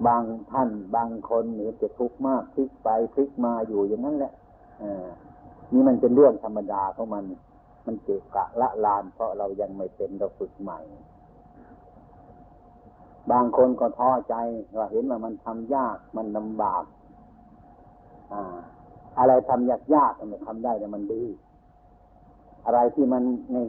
[0.07, 4.33] บางท่านบางคนเนี่ยจะทุกข์มากพลิกไปพลิกมาอยู่อย่างนั้นแหละ
[5.73, 7.23] นี่มันเป็นเรื่องธรรมดาของมัน
[7.85, 10.79] มันเกะกะละลาน เพราะเรายังไม่เป็นเราฝึกใหม่
[13.31, 14.35] บางคนก็ท้อใจ
[14.77, 16.83] ว่าเห็นว่ามันทำยากมันลำบาก
[18.33, 18.57] อ่า
[19.19, 21.23] อะไรทำยากยากมันทำได้แต่มันดี
[22.65, 23.23] อะไรที่มัน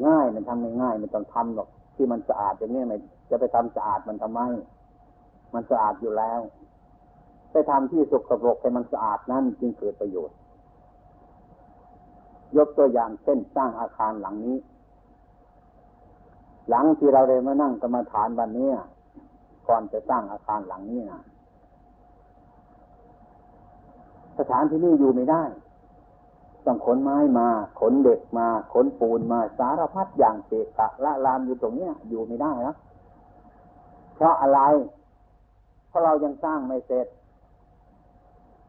[0.08, 2.96] ง่ายๆมันทำง่ายๆมันต้องทำหรอกที่มันสะอาดอย่างนี้ไม่
[3.30, 4.40] จะไปทำสะอาดมันทำไม
[5.54, 6.40] มันสะอาดอยู่แล้ว
[7.50, 10.36] ไปทำที่สกปรกให้มันสะอาดนั่นจึงเกิดประโยชน์
[12.56, 14.58] ยกตัวอย่างเช่นสร้างอาคารหลังนี้
[16.68, 18.70] หลังที่เราเลยมานั่งกรรมฐานวันนี้
[19.68, 21.22] ก่อนจะสร้างอาคารหลังนี้นะ
[24.38, 25.42] สถานที่นี่อยู่ไม่ได้
[26.66, 27.48] ต้องขนไม้มา
[27.80, 32.74] ขนเด็กมา ขนปูนมา สารพัดอย่างเกะกะละลามอยู่ตรงนี้อยู่ไม่ได้นะ
[34.14, 34.60] เพราะอะไร
[35.96, 37.06] ราะเรายังสร้างไม่เสร็จ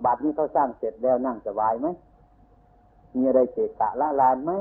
[0.05, 1.87] บัดนี้เขาสร้างเสร็จแล้วนั่งสบายไหม
[3.15, 4.51] มีอะไรเกะกะละลานไหม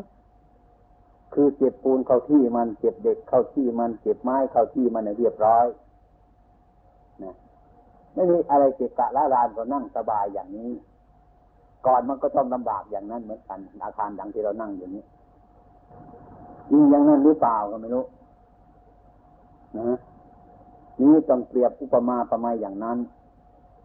[1.35, 5.67] คือเก็บปูนเข้าที่มันเก็บเด็กเข้าที่มันเก็บไม้เข้าที่มันเรียบร้อย
[7.23, 7.35] นะ
[8.15, 10.71] ไม่มีอะไรเกะกะละลานก็นั่งสบายอย่างนี้
[11.87, 15.03] ก่อนมันก็ต้องลำบากอย่างนั้นเหมือนกันอาคารดังที่เรานั่งอยู่นี้
[16.73, 18.05] ยิ่งอย่างนั้นหรือเปล่าก็ไม่รู้
[19.79, 19.99] นะ
[21.03, 22.99] นี้ต้องเปรียบอุปมาประมาอย่างนั้น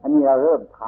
[0.01, 0.81] อันนี้เราเริ่มท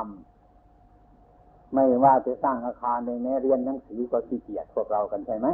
[0.83, 5.47] ำไม่ว่าจะสร้างอาคารในแม้เรียนหนังสือก็ขี้เกียจพวกเรากันใช่ไหม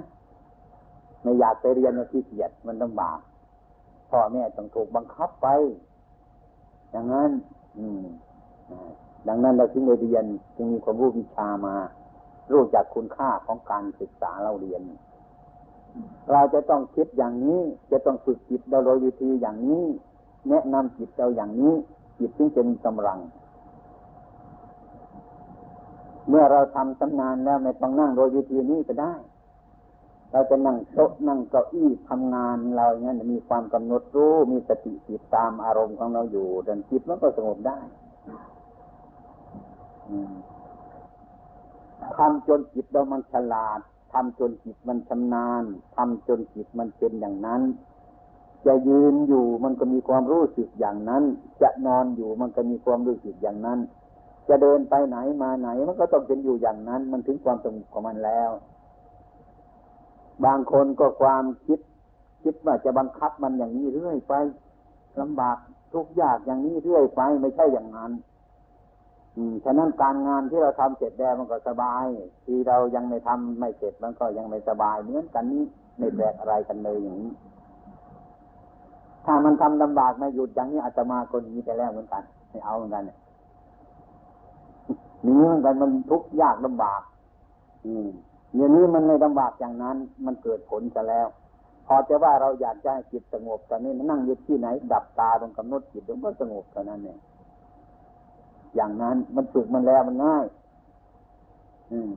[1.21, 3.19] ไม่อยากไปเรียนก็ขี้เกียจมันลำบาก
[4.09, 5.47] พ่อแม่ต้องถูกบังคับไป
[6.91, 7.31] อย่างนั้น
[7.77, 8.03] อืม
[9.27, 10.25] ดังนั้นเราจึงได้เรียน
[10.57, 11.75] จึงมีความรู้วิชามา
[12.51, 14.81] รู้จักคุณค่าของการศึกษาเราเรียน
[16.31, 17.59] เราจะต้องคิดอย่างนี้
[17.91, 19.85] จะต้องฝึกจิตโดยวิธีอย่างนี้
[20.47, 21.73] แนะนำจิตเราอย่างนี้
[22.19, 23.19] จิตจึงจะมีกำลัง
[26.29, 29.13] เมื่อเราทำสำนานแล้วไม่ต้องนั่งโดยวิธีนี้ก็ได้
[30.31, 37.77] เราจะนั่งโต๊ะนั่งเก้าอี้ทำงานเราอย่างนั้นมีความกำหนดรู้มีสติติดตามอารมณ์ของเราอยู่ดันจิตมันก็สงบได้
[42.17, 43.79] ทำจนจิตเรามันฉลาด
[44.13, 45.63] ทำจนจิตมันชำนาญ
[45.95, 47.61] ทำจนจิตมันเป็นอย่างนั้น
[48.65, 51.23] จะยืนอยู่มันก็มีความรู้สึกอย่างนั้น
[51.61, 53.79] จะนอนอยู่มันก็มีความรู้สึกอย่างนั้น
[54.49, 58.51] จะเดินไปไหนมาไหนมันก็ต้องเป็นอยู่อย่างนั้น มันถึงความสงบของมันแล้ว
[60.45, 61.79] บางคนก็ความคิด
[62.43, 64.33] คิดว่าจะบังคับมันอย่างนี้เรื่อยไป
[65.21, 65.57] ลำบาก
[65.93, 68.11] ทุกยากอย่างนี้เรื่อยไปไม่ใช่อย่างนั้น
[69.35, 72.05] อืมฉะนั้นการงานที่เราทำเสร็จแล้วมันก็สบาย
[72.45, 75.63] ที่เรายังไม่ทำไม่เสร็จมันก็ยังไม่สบายเหมือนกันนี้
[75.97, 77.31] ไม่แปลกอะไรกันเลยอย่างนี้
[79.31, 83.17] ถ้ามันทำลำบากไม่หยุดอย่างนี้อาตมาก็หนีไปแล้วเหมือนกันไม่เอาเหมือนกันเนี่ย
[85.23, 87.01] หนีเหมือนกันมันทุกข์ยากลำบาก
[87.85, 88.07] อืม
[88.55, 91.27] อย่างนี้มันไม่ลำบากอย่างนั้น มันเกิดผลจะแล้ว
[91.87, 97.19] พอจะว่าเราอยากจะให้จิตสงบตอนนี้มันนั่งอยู่ที่ไหน ดับตาตรงกำหนดจิตมันก็สงบเท่านั้นเอง
[98.75, 100.45] อย่างนั้นมันฝึกมันแล้วมันง่าย
[101.91, 102.11] อืม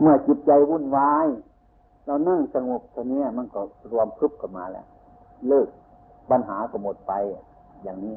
[0.00, 1.26] เมื่อจิตใจวุ่นวาย
[2.06, 3.60] เรานั่งสงบตัวนี้มันก็
[3.92, 4.86] รวมพึบกันมาแล้ว
[5.48, 5.68] เลิก
[6.30, 7.12] ปัญหาก็หมดไป
[7.82, 8.16] อย่างนี้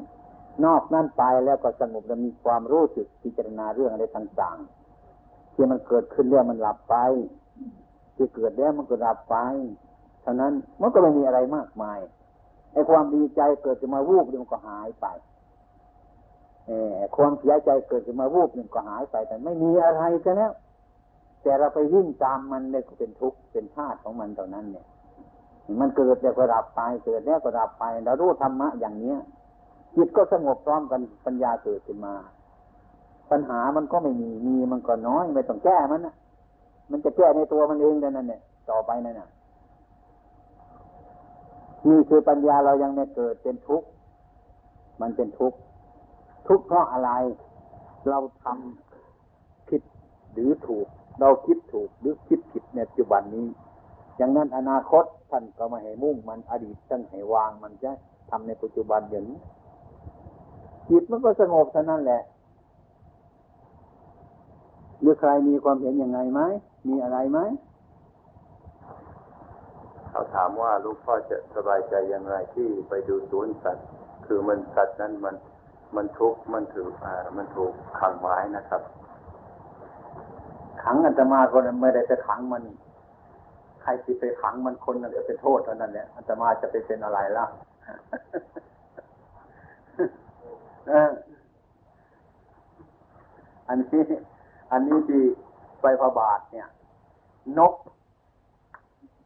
[0.64, 6.96] นอกนั่นไปแล้วก็สงบแล้วมีความรู้สึกพิจารณาเรื่องอะไรต่างๆ ที่มันเกิดขึ้นแล้วมันหลับไป
[8.16, 9.36] ที่เกิดแล้วมันก็หลับไป
[10.22, 11.98] เท่านั้นมันก็ไม่มีอะไรมากมาย
[12.72, 15.06] ไอ้ความดีใจเกิดขึ้นมาวูบมันก็หายไป
[16.66, 20.52] เออความเสียใจเกิดขึ้นมาวูบหนึ่งก็หายไปแต่ไม่มีอะไรกันแล้ว
[21.46, 24.86] แต่เราไปวิ่งตามมันเนี่ยก็เป็นทุกข์เป็นธาตุของมันตอนนั้นเนี่ย
[25.80, 29.18] มันเกิดแล้วก็ดับไปเกิดแล้วก็ดับไปเรารู้ธรรมะอย่างเนี้ย
[29.96, 32.14] จิตก็สงบพร้อมกันปัญญาเกิดขึ้นมา
[33.30, 36.14] ปัญหามันก็ไม่มีมีมันก็น้อยไม่ต้องแก้มันนะ
[36.90, 39.28] มันจะแก้ในตัวมันเองแต่นั่นเนี่ยต่อไปนั่นน่ะ
[41.88, 43.88] นี่คือปัญญาเรายังไม่เกิดเป็นทุกข์
[45.00, 45.58] มันเป็นทุกข์
[46.48, 47.10] ทุกข์เพราะอะไร
[48.08, 49.82] เราทำผิด
[50.32, 50.86] หรือถูก
[51.20, 53.46] เราคิดถูกหรือคิดผิดในปัจจุบันนี้
[54.16, 57.90] อย่างนั้นอนาคตท่านก็ม่ให้มุ่งมันอดีตท่านให้วางมันจะ
[58.30, 59.38] ทำในปัจจุบันอย่างนี้
[60.88, 62.22] จิตมันก็สงบเท่านั้นแหละ
[65.00, 66.40] หรือใครมีความเห็นยังไงไหม
[66.88, 67.38] มีอะไรไหม
[70.10, 73.86] เขาถามว่าลูกพ่อจะสบายใจอย่างไรที่ไปดูสวนสัตว์
[74.26, 75.34] คือมันสัตว์นั้นมัน
[75.96, 78.82] มันทุกข์มันถืออ่ามันถูกขังไว้นะครับ
[80.88, 82.62] ขังอาตมาก็ไม่ได้ไปขังมัน
[83.82, 87.46] ใครที่ไปขังมันคนนั้นจะเป็นโทษเท่านั้นแหละอาตมาจะไปเป็นอะไรล่ะ
[93.68, 94.02] อันนี้
[94.72, 95.22] อันนี้ที่
[95.82, 96.68] ไปพระบาทเนี่ย
[97.58, 97.74] นก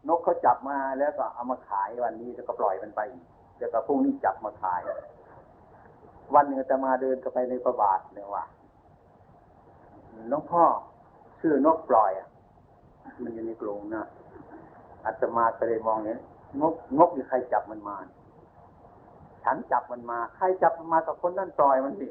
[0.08, 3.26] นกเขาจับมาแล้วก็เอามาขายวันนี้แล้วก็ปล่อยมันไปอีก
[3.58, 4.80] แล้วก็พรุ่งนี้จับมาขาย
[6.34, 8.44] วันหนึ่งอาตมาเดินเข้าไปในพระบาทเนี่ยว่า
[10.32, 10.64] น้องพ่อ
[11.40, 12.29] ชื่อนกปล่อยอะ
[13.22, 14.07] มันอยู่ในกรงนะ
[15.07, 16.18] อาตมาก็เลยมองเห็น
[16.61, 17.96] นกนกนี่ใครจับมันมา
[19.44, 22.07] ฉันจับมันมา ใครจับมันมากับคนนั่นปล่อยมันสิ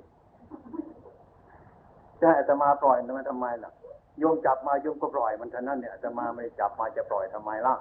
[2.20, 3.72] จะให้อาตมาปล่อยมันทำไมล่ะ
[4.20, 7.76] โยมจับมาโยมก็ปล่อยมันเท่านั้นเนี่ยอาตมาไม่จับมาจะปล่อยทำไมล่ะ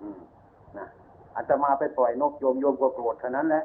[0.00, 0.20] อืม
[0.78, 0.86] นะ
[1.36, 3.64] อาตมาไปปล่อยนกโยมโยมก็โกรธเท่านั้นแหละ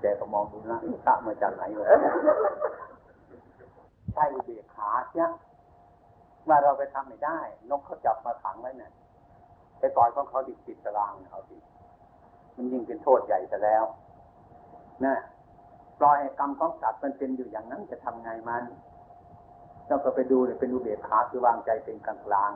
[0.00, 1.86] แกก็มองดูนะตะมาจากไหนวะ
[4.14, 5.30] ใช่อุเบกขาเนี่ย
[6.48, 7.38] ว่าเราไปทำไม่ได้
[7.70, 8.92] นกเขาจับมาขังไว้เนี่ย
[9.78, 11.56] ไปต่อยของเขาดิจิตตารางเอาสิ
[12.56, 13.84] มันยิ่งเป็นโทษใหญ่ซะแล้ว
[15.04, 15.16] นะ
[15.98, 18.64] ปล่อยกรรมของสัตว์มันเป็นอยู่อย่างนั้นจะทำไงมัน
[19.86, 22.52] เราก็ไปดูเลยเป็นอุเบกขาคือวางใจเป็นกลางกลาง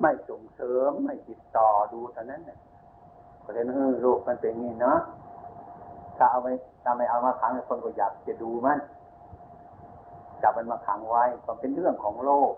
[0.00, 2.58] ไม่ส่งเสริมไม่ติดต่อดูเท่านั้นเนี่ย
[3.44, 4.98] ก็เลยเออโลกมันเป็นงี้เนาะ
[6.16, 6.48] ถ้าเอาไป
[6.82, 8.78] ถ้าไม่เอามาขังคนก็อยากจะดูมัน
[10.42, 12.52] จับมันมาขังไว้ก็เป็นเรื่องของโลก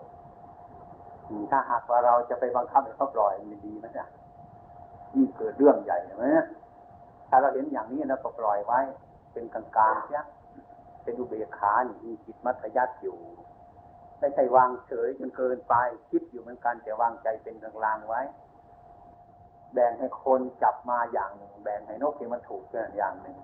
[1.51, 4.05] ถ้าหากว่าเราจะไปบังคับให้เขาปล่อยมันดีไหมจ๊ะ
[5.13, 6.25] ยิ่งเกิดเรื่องใหญ่ไหม
[7.29, 8.79] ถ้าเราเห็นอย่างนี้เราก็ปล่อยไว้
[9.33, 10.23] เป็นกลางๆเสีย
[11.03, 13.19] เป็นอุเบกขานี่มีจิตมัธยัติอยู่
[14.19, 15.75] ไม่ใช่วางเฉยจนเกินไป
[16.09, 18.21] คิดอยู่เหมือนกันแต่วางใจเป็นกลางๆไว้
[19.73, 22.63] แบ่งให้คนจับมาอย่างหนึ่งแบ่งให้นกที่มันถูก
[22.97, 23.37] อย่างหนึ่ง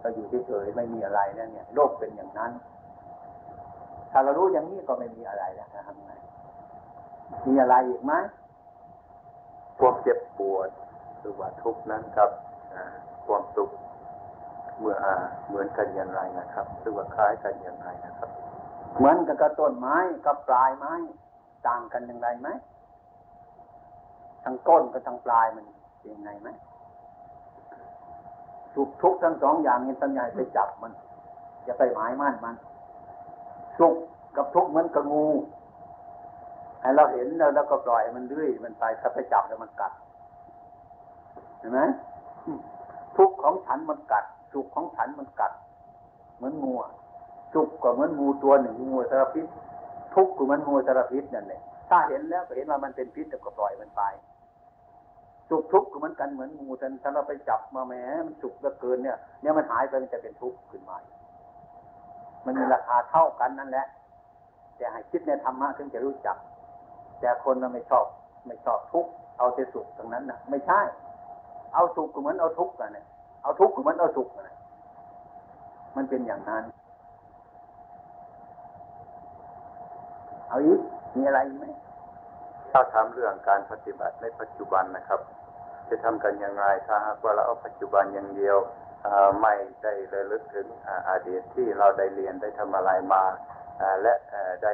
[0.00, 6.12] เราอยู่เฉยๆไม่มีอะไรเนี่ย โลกเป็นอย่างนั้นาเรารู้อย่างนี้ก็ไม่มีอะไรแล้วจะทำไง
[7.48, 8.12] มีอะไรอีกไหม
[9.78, 10.68] ความเจ็บปวด
[11.20, 12.30] หรือว่าทุกข์นั้นกับ
[12.74, 12.84] อ่า
[13.26, 13.70] ความสุข
[14.78, 15.14] เมื่ออ่า
[15.48, 18.30] เหมือนกันอย่างไรนะครับ หรือว่าคล้ายกันอย่างไรนะครับ
[18.96, 20.94] เหมือนกับกระต้นไม้กับปลายไม้
[21.68, 22.48] ต่างกันอย่างไรไหม
[24.44, 25.64] ทั้งต้นกับทั้งปลายมัน
[26.00, 26.48] เป็นยังไงไหม
[28.74, 30.92] สุขทุกข์ทั้งสองอย่างนี้ตั้งใจไปจับมัน
[31.64, 32.54] อย่าไปหมายมั่นมัน
[33.78, 33.96] สุข
[34.36, 35.26] กับทุกข์เหมือนกับงู
[36.80, 39.92] ให้เราเห็นแล้วเราก็ปล่อยมันเรื่อยมันไปถ้าไปจับแล้วมันกัด
[41.58, 41.80] เห็นไหม
[43.16, 45.52] ทุกข์ของฉันมันกัด สุขของฉันมันกัด
[46.36, 46.72] เหมือนงู
[47.54, 49.46] สุขก็เหมือนงูตัวหนึ่งงูสารพิษ
[50.14, 54.02] ทุกข์ก็เหมือนงูสารพิษนั่นแหละถ้าเห็นแล้วก็เห็นว่ามันเป็นพิษแล้วก็ปล่อยมันไป
[55.48, 57.94] สุขทุกข์ก็เหมือนกันเหมือนงูแต่ถ้าเราไปจับมาแหม
[58.26, 60.96] มันสุขเหลือเกินเนี่ยเนี่ยมันหายไปมันจะเป็นทุกข์ขึ้นมา
[62.48, 63.86] มันมีราคาเท่ากันนั่นแหละ
[64.76, 66.36] แต่ให้คิดในธรรมะถึงจะรู้จัก
[67.20, 68.06] แต่คนเราไม่ชอบ
[68.46, 69.06] ไม่ชอบทุก
[69.38, 70.80] เอาแต่สุขตรงนั้นนะไม่ใช่
[71.74, 73.06] เอาสุขก็เหมือนเอาทุกข์นเนี่ย
[73.42, 74.56] เอาทุกข์ก็เหมือนเอาสุขกันะ
[75.96, 76.64] มันเป็นอย่างนั้น
[80.48, 80.80] เอาอีก
[81.16, 81.64] มีอะไรอีกไหม
[82.70, 85.20] ถ้าถามเรื่องการปฏิบัติในปัจจุบันนะครับ
[85.88, 88.56] จะทำกันอย่างไรถ้าหากว่าเราเอาปัจจุบันอย่างเดียว
[89.42, 90.66] ไม่ได้ระลึกถึง
[91.08, 93.22] อดีตที่เราได้เรียนได้ทำอะไรมา
[94.02, 94.14] และ
[94.64, 94.72] ได้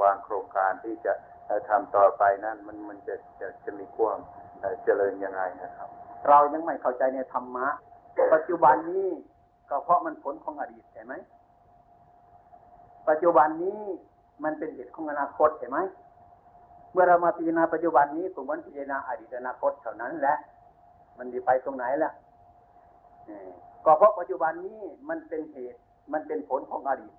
[0.00, 1.12] วางโครงการที่จะ
[1.68, 4.18] ทำต่อไปนั้นมันมันจะจะจะมีความ
[4.84, 5.88] เจริญยังไงนะครับ
[6.28, 7.66] เรายังไม่เข้าใจในธรรมะ
[8.34, 9.08] ปัจจุบันนี้
[9.70, 11.14] ก็เพราะมันผลของอดีตใช่ไหม
[13.08, 13.80] ปัจจุบันนี้
[14.44, 15.78] มันเป็นเหตุของอนาคตใช่ไหม
[16.92, 20.36] เมื่อเรามาพิจารณาปัจจุบันนี้ก็เหมือนพิจารณาอดีตอนาคตเท่านั้นแหละ
[21.18, 22.10] มันดีไปตรงไหนล่ะ
[23.86, 25.80] ก็เพราะปัจจุบันนี้มันเป็นเหตุ
[26.12, 27.14] มันเป็นผลของอดีต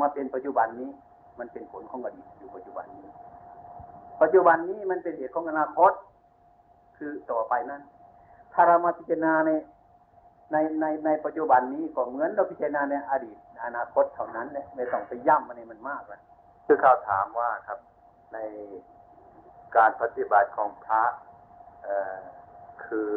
[0.00, 0.90] มาเป็นปัจจุบันนี้
[1.38, 3.08] มันเป็นผลของอดีตอยู่ปัจจุบันนี้
[4.22, 5.92] ปัจจุบันนี้มันเป็นเหตุของอนาคต
[6.96, 7.82] คือต่อไปนั้น
[8.52, 9.50] ถ้าเรามาพิจารณาใน
[10.52, 16.20] ในในในปัจจุบันนี้ก็เหมือนเราพิจารณาในอดีต อนาคตเท่านั้นแหละไม่ต้องไปย่ำมันในมันมากเลย
[16.66, 17.78] คือเขาถามว่าครับ
[18.32, 18.38] ใน
[19.76, 21.02] การปฏิบัติของพระ
[22.84, 23.12] คือ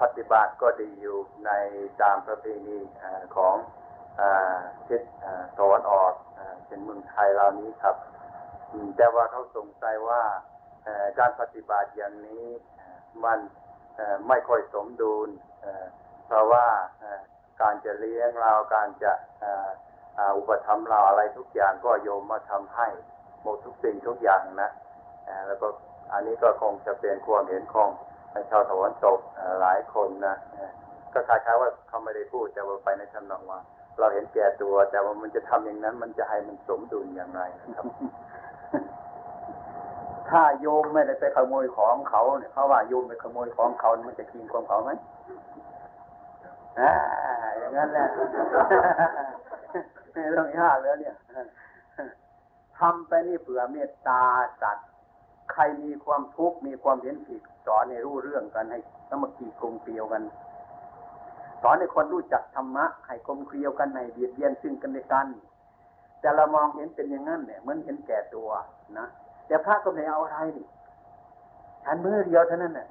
[0.00, 1.50] ปฏิบัติก็ดีอยู่ใน
[2.02, 2.78] ตามประเพณี
[3.36, 3.54] ของ
[4.20, 4.22] อ
[4.88, 5.02] ทิศ
[5.58, 7.96] ตะวันออกเอ่อเป็นเมืองไทยเรานี้ครับ
[8.96, 10.22] แต่ว่าเขาสงสัยว่า
[11.18, 12.46] การปฏิบัติอย่างนี้
[13.24, 13.38] มัน
[14.28, 15.28] ไม่ค่อยสมดุล
[16.26, 16.66] เพราะว่า
[17.60, 19.12] การจะเลี้ยงเราการจะ
[20.36, 22.88] อุปถัมภ์เราอะไรทุกอย่างก็โยมมาทำให้
[23.42, 24.70] หมดทุกสิ่งทุกอย่างนะ
[25.46, 25.68] แล้วก็
[26.12, 27.90] อันนี้ก็คงจะเป็นความเห็นของ
[28.50, 29.18] ชาวตะวันตก
[29.60, 30.36] หลายคนนะ
[31.12, 33.60] ก็คล้ายๆว่าเขาไม่ได้พูดแต่ว่าไปในทำนองว่า
[33.98, 37.42] เราเห็นแก่ตัว แต่ว่ามันจะทำอย่างนั้น มันจะให้มันสมดุลอย่างไร
[37.76, 37.86] ครับ
[40.30, 44.90] ถ้าโยมไม่ได้ไปขโมยของเขาเนี่ยเขาว่าโยมไปขโมยของเขา มันจะกินของเขาไหม
[46.80, 46.92] อ่า
[47.58, 48.08] อย่างนั้นแหละ
[50.12, 51.14] ไม่ต้องยากแล้วเนี่ย
[52.78, 54.22] ทำไปนี่เผื่อเมตตา
[54.62, 54.88] สัตว์
[55.52, 60.22] ใครมีความทุกข์มีความเห็นผิด สอนให้รู้เรื่องกันให้สมัคคีกลมเกลียวกัน
[61.62, 65.26] สอนให้คนรู้จักธรรมะให้กลมเกลียวกันให้เบียดเบียนซึ่งกันและกัน
[66.20, 68.48] แต่เรามองเห็นเป็นอย่างนั้นเนี่ยเหมือนเห็นแก่ตัว
[68.98, 69.06] นะ
[69.46, 70.66] แต่พระก็ไม่เอาอะไรนี่
[71.84, 72.88] ฉันมือเดียวเท่านั้นน่ะ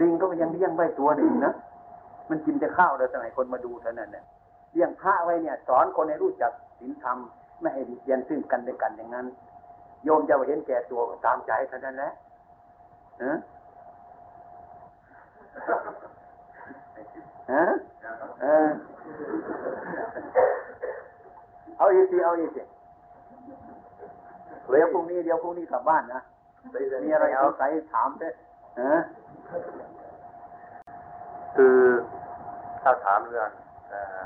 [0.00, 1.52] ลิงก็ยังเลี้ยงไว้ตัวหนึ่งนะ
[2.30, 4.24] มันกินแต่ข้าวแต่สมัยคนมาดูเท่านั้นเนี่ย
[4.72, 7.18] เลี้ยงพระไว้เนี่ย สอนคนให้รู้จักศีลธรรม
[7.60, 9.26] ไม่ให้เบียดเบียนซึ่งกันและกันอย่างนั้น
[10.04, 12.12] โยมจะเห็นแก่ตัวตามใจเท่านั้นแหละ
[17.52, 17.64] ฮะ
[21.78, 22.62] เอาอีกสิเอาอีกสิ
[24.68, 26.20] เดี๋ยวพรุ่งนี้เดี๋ยวพรุ่งนี้กลับบ้านนะ
[27.04, 28.34] มีอะไรสงสัยถามเถอะ
[28.80, 29.00] ฮะ
[31.56, 31.78] คือ
[32.82, 33.50] ถ้าถามเรื่อง
[33.88, 34.20] เอ่อ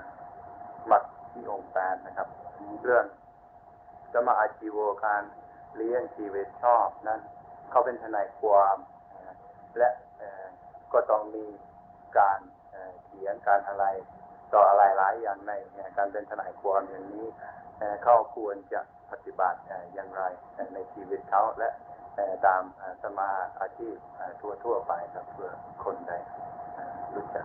[0.89, 2.29] หลักที่องค์แปดนะครับ
[2.85, 3.05] เรื่อง
[4.13, 5.23] สมาอาชีวการ
[5.77, 7.21] เลี้ยงชีวิตชอบนั้น
[7.71, 8.77] เขาเป็นทนายความ
[9.79, 9.89] และ
[10.97, 11.47] ก็ต้องมี
[12.19, 12.39] การ
[12.71, 13.85] เอ่อเขียนการอะไร
[14.53, 17.27] ต่ออะไรหลายอย่างในเอ่อการเป็นทนายความอย่างนี้
[17.79, 18.81] เอ่อเขาควรจะ
[19.11, 20.23] ปฏิบัติเอ่ออย่างไร
[20.55, 21.71] เอ่อในชีวิตเขาและ
[22.15, 23.31] เอ่อตามเอ่อสมา
[23.61, 24.33] อาชีพเอ่อ
[24.65, 25.51] ทั่วๆไปครับเพื่อ
[25.85, 26.13] คนใด
[26.75, 27.45] เอ่อรู้จัก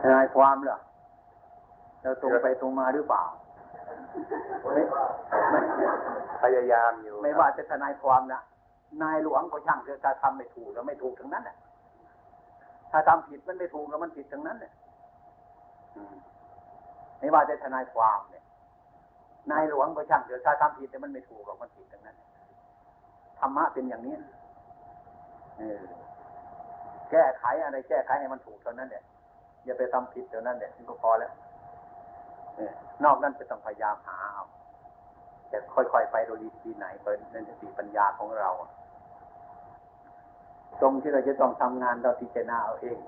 [0.00, 0.78] ทนายความเหรอ
[2.02, 3.24] เราตรงไปตรงมาหรือเปล่า
[4.62, 4.82] ไม่
[5.50, 5.60] ไม่
[6.42, 8.42] พยายามอยู่ ไม่ว่าจะทนายความนะ
[9.02, 11.56] นายหลวงก็ช่างเถอะถ้าทำไม่ถูกแล้วไม่ถูกทั้งนั้นแหละ
[12.96, 14.72] ถ้าทำผิดมันไม่ถูกแล้วมันผิดทั้งนั้นเนี่ย
[17.18, 18.44] ไม่ว่าจะทนายความเนี่ย
[19.50, 22.16] นายหลวงก็ช่างเถอะถ้าทำผิดแต่มันไม่ถูกหรอกมันผิดทั้งนั้น
[23.38, 24.16] ธรรมะเป็นอย่างนี้
[25.58, 25.80] เออ
[27.10, 29.04] แก้ไขอะไรแก้ไขให้มันถูกเท่านั้นเนี่ย
[29.64, 31.32] อย่าไปทำผิดเท่านั้นเนี่ยก็พอแล้ว
[32.56, 32.72] เออ
[33.04, 34.44] นอกนั้นจะต้องพยายามหาเอา
[35.52, 38.50] จะค่อยๆไปโดยดีทีไหนเป็นเป็นสติปัญญาของเรา
[40.80, 42.98] ตรงที่เราจะต้องทำงานเราพิจารณาเอาเอง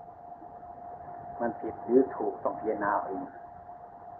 [1.40, 3.22] มันผิดหรือถูกต้องพิจารณาเอาเอง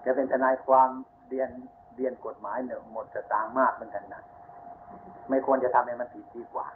[0.04, 0.90] จะเป็นทนายความ
[1.28, 1.50] เรียน
[1.96, 4.22] เรียนกฎหมายเนี่ยหมดสตางมากเหมือนกันนะ
[5.28, 6.66] ไม่ควรจะทำให้มันผิดดีกว่า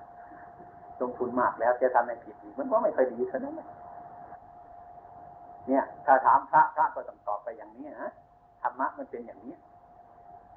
[1.01, 3.69] ลงทุนมากแล้วจะทำให้ผิดอีกมันก็ไม่ค่อยดีเท่านั้นแหละ
[5.69, 8.11] เนี่ย ถ้าถามพระพระก็ต้องตอบไปอย่างนี้นะ
[8.63, 9.55] ธรรมะมันเป็นอย่างนี้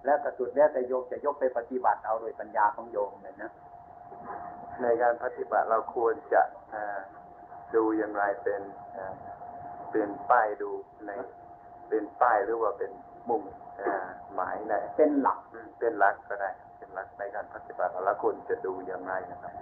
[0.06, 3.52] แล้วกระสุดแล้วแต่โยมจะยกไปปฏิบัติเอาโดยปัญญาของโยมเลยนะ
[4.82, 6.42] ในการปฏิบัติเราควรจะ
[6.72, 7.00] เอ่อ
[7.76, 8.62] ดูอย่างไรเป็น
[8.94, 9.14] เอ่อ
[9.92, 10.72] เป็นป้ายดู
[11.06, 11.10] ใน
[11.88, 12.92] เป็นป้ายหรือว่าเป็น
[13.30, 13.42] มุ่ง
[13.78, 14.06] เอ่อ
[14.36, 19.54] หมายในเป็นหลักอืมเป็นหลักก็ได้ เป็นหลักในการปฏิบัติเราควรจะดูอย่างไรนะครับ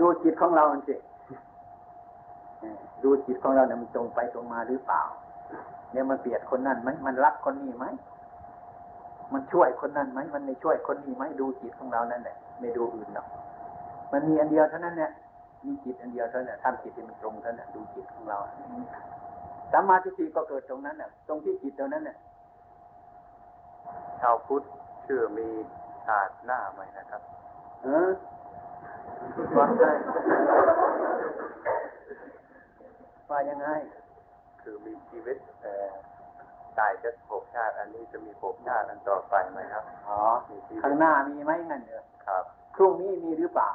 [0.00, 0.96] ดูจิตของเราสิ
[2.60, 5.02] เออดูจิตของเราเนี่ยมันตรงไปตรงมาหรือเปล่า
[5.92, 7.86] เนี่ยมันเปลียดคนนั้นไหมมันรักคนนี้ไหม
[9.34, 13.26] มันช่วยคนนั้นไหมมันไม่ช่วยคนนี้ไหมดูจิตของเรานั่นแหละไม่ดูอื่นหรอก
[14.12, 15.10] มันมีอันเดียวเท่านั้นเนี่ย
[15.66, 18.38] มีจิตอันเดียวเท่านั้นน่ะทำจิตให้มันตรงเท่านั้นน่ะดูจิตของเรา
[19.72, 22.16] สัมมาทิฏฐิก็เกิดตรงนั้นน่ะ ตรงที่จิตตรงนั้นน่ะ
[24.20, 24.62] ชาวพุทธ
[25.02, 25.48] เชื่อมี
[26.06, 27.22] ชาติหน้าไหมนะครับ
[27.82, 28.10] เออ
[29.56, 29.84] ว่าไง
[33.30, 33.68] ว่ายังไง
[34.62, 35.88] คือมีชีวิตเอ่อ
[36.78, 42.44] ตายจะภพชาติ อันนี้จะมีภพชาติอันต่อไปไหมครับ อ๋อมีชีวิตข้างหน้ามีไหมงั้นเถอะครับ
[42.74, 43.70] พรุ่งนี้มีหรือเปล่า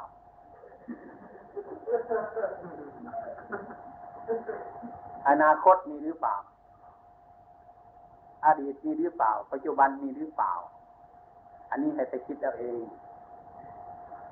[5.28, 6.36] อนาคตมีหรือเปล่า
[8.46, 10.52] อดีตมีหรือเปล่า ปัจจุบันมีหรือเปล่า
[11.70, 12.82] อันนี้ให้ไปคิดเอาเอง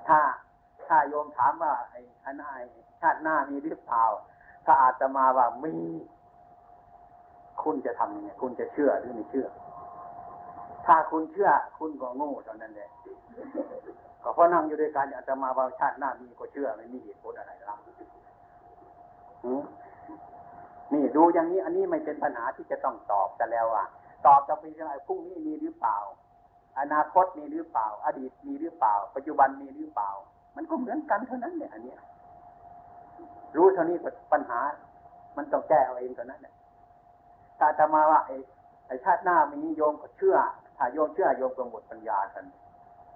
[0.08, 0.20] ถ้า
[0.86, 2.44] ถ้าโยมถามว่าไอ้อันไหน
[3.00, 4.04] ชาติหน้ามีหรือเปล่า
[4.64, 5.74] ถ้าอาตมาว่ามี
[7.62, 9.46] คุณจะทำยังไงคุณจะเชื่อหรือไม่เชื่อ
[10.86, 12.90] ถ้าคุณเชื่อ คุณก็โง่เท่านั้นแหละ
[14.22, 17.80] ก็เพราะนั่งอยู่ด้วยกันอาจจะมาว่าชาติหน้ามีก็เชื่อไม่มีเหตุผลอะไรหรอก
[20.92, 23.86] นี่ดูอย่างนี้อันนี้ไม่เป็นปัญหาที่จะต้องตอบกันแล้วอะ
[24.26, 25.98] ตอบจะไปยังไงพรุ่งนี้มีหรือเปล่า
[26.80, 30.10] อนาคตมีหรือเปล่า อดีตมีหรือเปล่า ปัจจุบันมีหรือเปล่า
[30.56, 31.94] มันก็เหมือนกันเท่านั้นเนี่ยอันนี้
[33.56, 33.96] รู้เท่านี้
[34.32, 34.60] ปัญหา
[35.36, 36.54] มันต้องแก้เอาเองเท่านั้นเนี่ย
[37.58, 38.36] ถ้าจะมาว่าไอ้
[38.86, 40.36] ไอ้ชาติหน้ามีโยมก็เชื่อ
[40.76, 42.46] ถ้าโยมเชื่อโยมก็หมดปัญญาทัน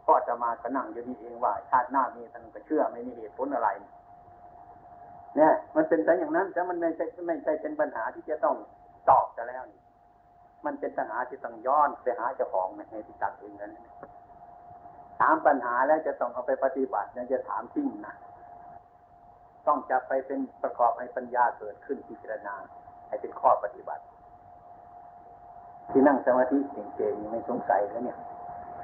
[0.06, 3.68] ก็จะมาก็นั่งอยู่นี่เองว่า ชาติหน้ามีท่านก็เชื่อไม่มีเหตุผลอะไร
[5.36, 8.56] เนี่ย มันเป็นแต่อย่างนั้นแต่มันไม่ใช่ไม่ใช่เป็นปัญหาที่จะต้อง
[9.10, 9.80] ตอบจะแล้วนี่
[10.64, 13.72] มันเป็นปัญหาที่ต้องย้อนไปหาเจ้าของในที่ตัดเองนั้น
[15.20, 18.14] ถามปัญหาแล้วจะต้องเอาไปปฏิบัติเนี่ยจะถามจริงนะ
[19.66, 22.54] ต้องจะไปเป็นประกอบให้ปัญญาเกิดขึ้นพิจารณา
[23.08, 24.02] ให้เป็นข้อปฏิบัติ
[25.90, 26.58] ที่นั่งสมาธิ
[26.96, 28.18] เก่งๆไม่สงสัยแล้วเนี่ย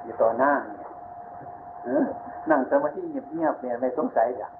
[0.03, 2.03] อยู่ต่อหน้าเนี่ย
[2.51, 4.53] นั่งสมาธิเงียบๆเนี่ยไม่สงสัยอย่าง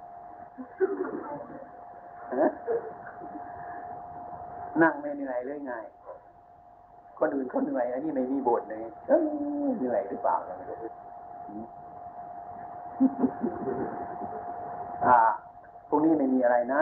[2.30, 2.50] เออ
[4.82, 5.74] นั่งไม่เหนื่อยเลยไง
[7.20, 8.80] คนอื่นเขาเหนื่อยอันนี้ไม่มีบทเลย
[9.80, 10.78] เหนื่อยหรือเปล่าไม่รู้
[15.06, 15.18] อ่า
[15.90, 16.82] พรุ่งนี้ไม่มีอะไรนะ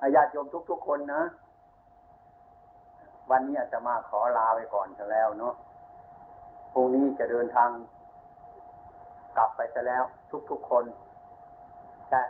[0.00, 1.22] อาญาติโยมทุกๆคนนะ
[3.30, 5.54] วันนี้อาจจะมาขอลาไปก่อนจะแล้วเนาะ
[6.72, 7.70] พรุ่งนี้จะเดินทาง
[9.36, 10.02] กลับไปจะแล้ว
[10.50, 10.84] ทุกๆคน
[12.08, 12.22] แต่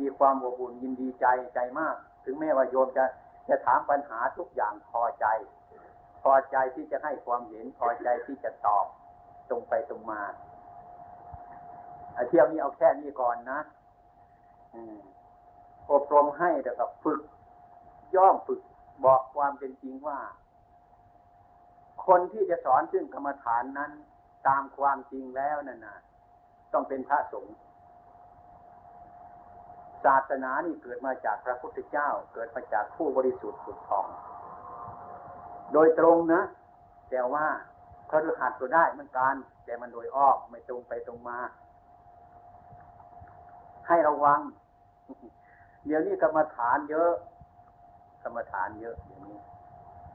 [0.00, 3.04] มีความอบอุ่นยินดีใจใจมาก ถึงแม้ว่าโยมจะ
[3.48, 5.26] จะถามปัญหาทุกอย่างพอใจ
[6.22, 8.86] พอใจที่จะให้ความเห็นพอใจที่จะตอบ
[9.48, 10.20] ตรงไปตรงมา
[12.28, 13.60] เที่ยวนี้เอาแค่นี้ก่อนนะ
[15.92, 17.20] อบรมให้แต่กับฝึก
[18.16, 18.60] ย่อมฝึก
[19.04, 20.20] บอกความเป็นจริงว่า
[22.06, 23.92] คนที่จะสอนซึ่งกรรมฐานนั้น
[24.48, 25.98] ตามความจริงแล้วนั่นนะ
[26.72, 27.56] ต้องเป็นพระสงฆ์
[30.04, 34.06] ศาสนานี่เกิดมาจากพระพุทธเจ้า เกิดมาจากผู้บริสุทธิ์สุดทอง
[35.72, 36.42] โดยตรงนะ
[37.10, 37.46] แต่ว่า
[38.08, 39.34] เขาดูหัดตัวได้มันการ
[39.64, 41.38] แต่มันโดยอ้อมไม่ตรงไปตรงมา
[43.88, 44.40] ให้ระวัง
[45.86, 47.12] เดี๋ยวนี้กรรมฐานเยอะ
[48.24, 49.38] กรรมฐานเยอะอย่างนี้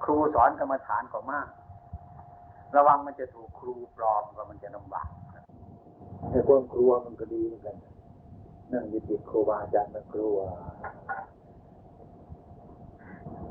[0.04, 1.48] ครูสอนกรรมฐานก็มาก
[2.76, 5.10] ระวังมันจะถูกครูปลอมก็มันจะลำบาก
[6.32, 7.76] ไอ้ความกลัวมันก็ดีเหมือนกัน
[8.72, 10.38] นั่งยึดติดครูบาอาจารย์มันกลัว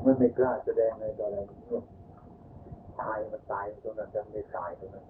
[0.05, 1.47] มันไม่กล้าแสดงในตอนนั้น
[3.01, 5.03] ตายมันตายตรงนั้นจะไม่ตายตรงนั้น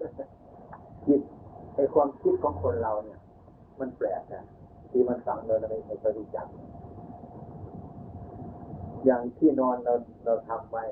[1.04, 1.20] คิด
[1.74, 3.20] ไอ้ความคิดของคนเราเนี่ย
[3.80, 4.44] มันแปลกนะ
[4.90, 6.46] ที่มันฝังเราไม่ไม่รู้จัก
[9.04, 9.94] อย่างที่นอนเรา
[10.24, 10.84] เราทำไว้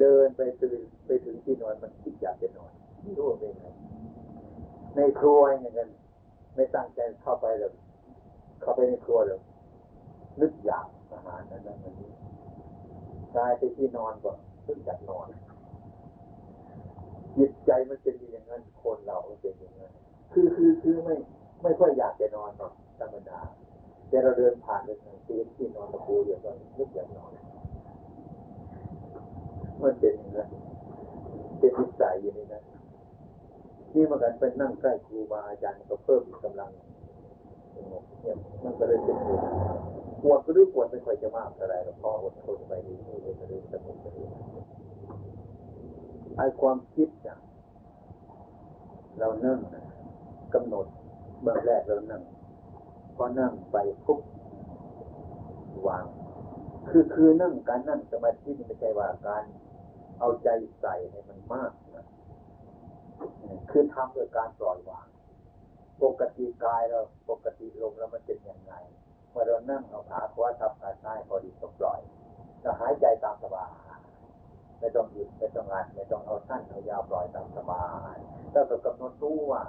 [0.00, 2.72] เดินไปตื่นไปถึงที่นอนมันคิดอยากจะนอน
[3.02, 3.66] ไม่รู้เป็นไง
[4.96, 5.90] ในครัวอย่างนั้น
[6.54, 7.74] ไม่ตั้งใจเข้าไปเลย
[8.60, 9.40] เข้าไปในครัวเลย
[10.40, 12.10] นึกอยากอาหารนั้นนั้นนี้
[13.36, 15.26] กายไปที่นอนก่อนนึกอยากนอน
[17.38, 19.92] จิตใจมันเป็นอย่างนั้นคนเราเป็นอย่างนั้น
[20.32, 21.14] คือคือคือไม่
[21.62, 23.40] ไม่ค่อยอยากจะนอนหรอกธรรมดา
[24.14, 27.30] แต่เราเดินผ่านไปทางที่ที่นอนตะปูอย่างนั้นนึกอยากนอน
[29.82, 30.48] มันเป็นอย่างนั้น
[31.58, 32.62] เป็นนิสัยอย่างนี้นะ
[33.94, 39.16] นี่มากันเป็นนั่งใกล้ครูบาอาจารย์ก็เพิ่มกำลังเนี่ยมันก็เลยเป็น
[40.22, 44.06] ปวดก็รู้ปวดไม่ค่อยจะมากอะไรหรอกพออดทนไปดีนี่เลยจะเริ่มสงบไป
[46.36, 47.36] ไอ้ความคิดเนี่ย
[49.18, 49.58] เรานั่ง
[50.54, 50.86] กำหนด
[51.42, 52.22] เบื้องแรกเรานั่ง
[53.16, 54.20] พอนั่งไปปุ๊บ
[55.86, 56.04] วาง
[56.88, 59.44] คือคือนั่งการนั่งสมาธิไม่ใช่ว่าการ
[60.20, 60.48] เอาใจ
[60.80, 62.06] ใส่ให้มันมากนะ
[63.70, 65.06] คือทำโดยการปล่อยวาง
[66.02, 67.00] ปกติกายเรา
[67.30, 68.72] ปกติลมแล้วมันเป็นยังไง
[69.30, 72.00] เมื่อเรานั่งเอาขาขวาทับขาซ้ายพอดีก็ปล่อย
[72.62, 73.70] จะหายใจตามสบาย
[74.78, 78.16] ไม่ต้องหยุดไม่ต้องงัดไม่ต้องเอาสั้นเอายาวปล่อยตามสบาย
[78.52, 79.62] แล้วก็กำหนดรู้ว่า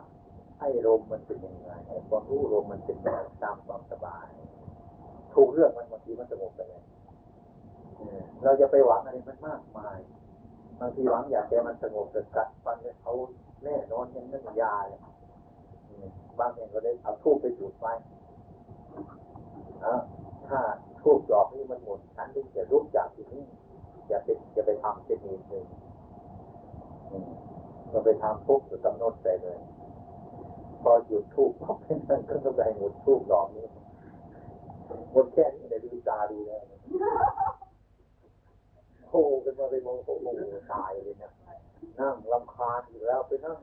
[0.59, 4.27] ให้ลมมันเป็นยังไงให้ความรู้ลมมันเป็นแบบตามความสบาย
[5.33, 6.83] ถูกเรื่องมันบางทีมันสงบไปเลย
[8.43, 9.97] เราจะไปหวังอะไรมันมากมาย
[10.79, 13.13] บางทีหวังอยากแกมันสงบแต่กัดฟันเขา
[13.63, 14.99] แน่นอนยังนั่นยาเลย
[16.39, 17.85] บางอย่างก็ได้เอาทูบไปจุดไฟ
[20.49, 20.59] ถ้า
[21.01, 23.43] ทูบดอกนี้มันหมดฉันถึงจะรุกจากที่นี้
[24.09, 25.65] จะไปจะไปทำเป็นอีกหนึ่ง
[27.89, 29.57] เราไปทำปุ๊บจะกำหนดไปเลย
[30.85, 33.65] พอหยุดทูบพอเป็นนั่นก็ต้องไปหมดทูบดอกนี้
[35.11, 36.61] หมดแค่นี้เลยดูตาดูเลย
[39.07, 40.27] โผล่กันมาไปมองโอ้โห
[40.73, 41.31] ตายเลยนะ
[41.99, 43.57] นั่งลำคาญอยู่แล้วไปนั่ง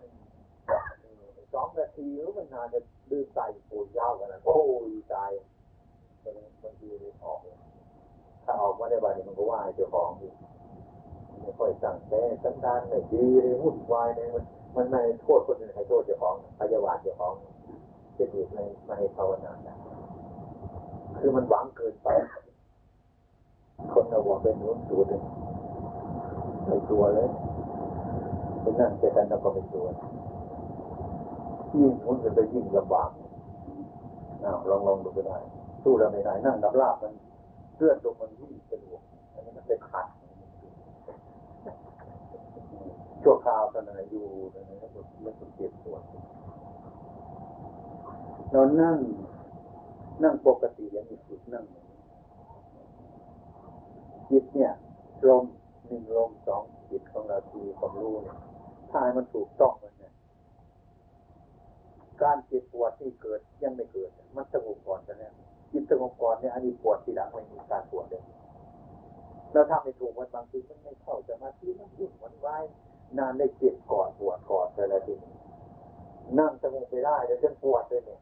[1.53, 4.57] สองนาทีหรือมันนานจะดื้อใส่ปูยาวกันนะโอ้
[4.89, 5.31] ยตาย
[6.23, 7.39] มันบางทีมันออก
[8.45, 10.29] ถ้าออกมาได้บ้านมันก็ว่าเจ้าของอี
[11.41, 14.45] ไม่ค่อยสั่งแต่สันดานไม่ดีเลยวุ่นวายเลยมัน
[14.77, 17.33] มันไม่โทษคนอื่นให้โทษเจ้าของพยาบาทเจ้าของ
[18.15, 19.75] เช่นอีกในไม่ให้ภาวนาได้
[21.19, 22.09] คือมันหวังเกินไป
[23.93, 25.23] คนเราบอกเป็นนู้นสูดเลย
[26.67, 27.29] ไม่ตัวเลย
[28.61, 29.87] เป็นนั่งแต่กันเราก็ไม่ตัว
[31.75, 33.11] ยิ่งมุนไปยิ่งลำบาก
[34.45, 35.39] อ้าวลองลองดูก็ได้
[35.83, 37.13] สู้เราไม่ได้นั่งดับลาบมัน
[37.77, 39.01] เลือดลงมันวิ่งสะดวก
[39.33, 40.07] อันนี้มันเป็นขัด
[43.23, 46.03] ชั่วคราวตอนนั้นอยู่ตอนนั้นไม่ต้องเจ็บปวด
[48.51, 48.97] เรานั่ง
[50.23, 51.65] นั่งปกติอย่างมีจิตนั่ง
[54.31, 54.73] จิตเนี่ย
[55.29, 55.45] ลม
[55.87, 58.39] หนึ่งลมสองจิตของเราทีความรู้เนี่ย
[58.91, 60.13] ถ้าให้มันถูกต้องมันเนี่ย
[62.23, 65.33] การเจ็บปวดที่เกิดยังไม่เกิด มันสงบก่อนจะเนี่ย
[65.73, 68.23] จิตสงบก่อนเนี่ยอันนี้ปวดทีหลังไม่มีการปวดเลย
[69.53, 72.65] แล้วถ้าไม่ถูกมันบางทีมันไม่เข้าจะมาที่มันยุ่งมันวาย
[73.19, 75.15] นานได้เจ็บก่อนปวดก่อนแต่ละที
[76.39, 78.21] นั่งสงบไปได้แล้วจนปวดเลยเนี่ย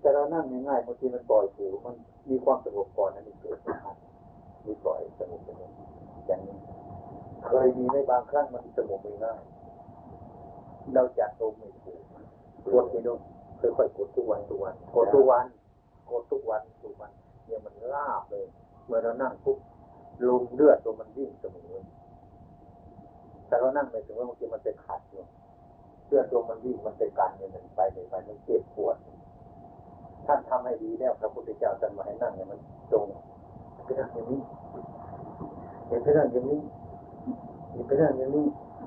[0.00, 1.94] แต่เรานั่งง่ายๆบางทีมันปล่อยผิวมัน
[2.30, 3.96] มีความสงบก่อนนั้นมีเกิดนะครับ
[4.66, 5.70] มีปล่อยสงบไปเลย
[6.26, 6.56] อย่างนี้
[7.46, 9.40] เคยมีในบางครั้งมันสงบไม่ง่าย
[10.94, 12.00] เราจัดลมไม่ถูก
[12.72, 13.18] กดไม่ลง
[13.60, 15.46] ค่อยๆกดทุกวันทุกวันกดทุกวัน
[16.10, 17.10] กดทุกวันทุกวัน
[17.46, 18.44] เนี่ยมันลาบเลย
[18.86, 19.58] เมื่อเรานั่งปุ๊บ
[20.28, 21.72] ลมเลือดลมมันวิ่งเสมอ
[23.48, 25.22] แต่เรานั่งไม่ถึงว่าบางทีมันจะขัดอยู่
[26.06, 28.96] เลือดลมมันวิ่งมันไปกันเนี่ยมันไปเลยไปมันเจ็บปวด
[30.26, 32.58] ท่านทำให้ดีแล้วพระพุทธเจ้าท่านมาให้นั่งเนี่ยมัน
[32.90, 33.06] ตรง
[33.84, 34.40] ไปนั่องอย่างนี้
[35.88, 36.60] เห็นไปนั่งอย่างนี้
[37.72, 38.46] เห็นไปนั่งอย่างนี้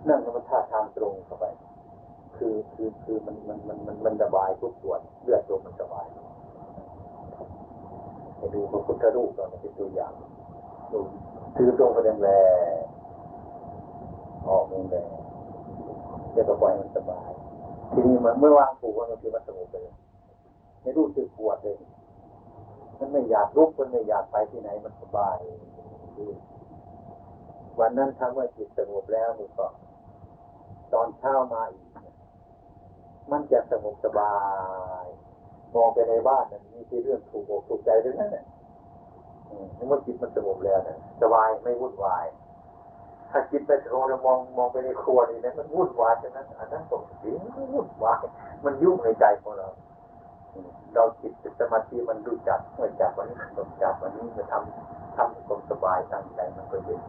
[0.10, 1.46] นั่งมันท่าทางตรงเข้าไป
[2.36, 6.06] คือคือคือมันมันมันมันมันสบายทุกส่วนเลือดลมมันสบาย
[8.38, 10.14] ไปดูพระพุทธรูปเราเป็นตัวอย่าง
[10.92, 11.00] ดู
[11.56, 12.30] ถือตรงไปแรงแร
[12.80, 13.01] ง
[14.48, 15.10] ออกแรงแรง
[16.32, 17.30] เดี๋ยวก็ปล่อยมันสบาย
[17.92, 19.96] ทีนี้มันเมื่อวางผูกมันคือมันสงบไปเลย
[20.82, 21.76] ไม่รู้สึกปวดเลย
[23.00, 25.38] มันไม่อยากลุกมันไม่อยากไปที่ไหนมันสบาย
[27.80, 29.68] วันนั้นทำเมื่อจิตสงบแล้วมันก็
[30.94, 31.88] ตอนเช้ามาอีก
[33.32, 34.36] มันจะสงบสบา
[35.04, 35.06] ย
[35.76, 38.46] มองไปในบ้านนั้นมีที่เรื่องถูกอกถูกใจทั้งนั้นเนี่ย
[39.88, 42.26] เมื่อจิตมันสงบแล้วเนี่ยสบายไม่วุ่นวาย
[43.32, 47.36] ถ้าจิตไปโทรมองมองไปในครัวนี่นะมันวุ่นวายฉะนั้นอันนั้นตกจริง
[47.74, 48.18] วุ่นวาย
[48.66, 49.68] มันยุ่งในใจของเรา
[50.94, 57.02] เราจิตสมาธิมันรู้จักเมื่อจับวันนี้มันจับวันนี้มันทำทำความสบายตั้งใจมันก็เย็น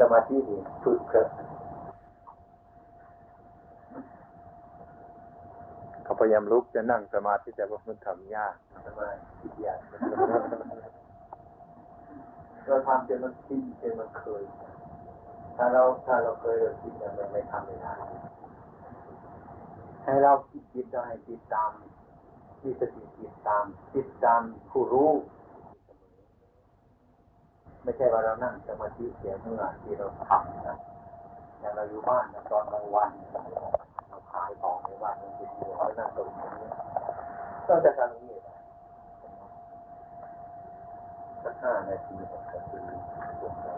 [0.00, 1.28] สมาธินี่ฝึกเกิด
[6.04, 8.54] เขาพยายามลุกจะนั่งสมาธิแต่ว่ามันทำยาก
[8.86, 9.08] สมา
[9.40, 9.78] ธิยาก
[12.66, 14.42] เราทำจนมันชินจนมันเคย
[15.56, 17.94] ถ้าเราถ้าเราเคยเราชินมันไม่ทำไม่ได้
[20.04, 21.70] ให้เราคิดจิตได้ติดตาม
[22.62, 25.10] มีสติติดตามติดตามผู้รู้
[27.82, 30.78] ไม่ใช่ว่าเรานั่งสมาธิเสียเมื่อที่เราทำนะ
[31.60, 33.10] อย่างเราอยู่บ้านตอนกลางวัน
[34.08, 36.48] เราขายของในบ้านมันเป็นอยู่เรานั่งตรงนี้
[37.68, 38.38] ก็จะทำอย่างนี้
[41.42, 43.75] สักห้านาทีหกนาที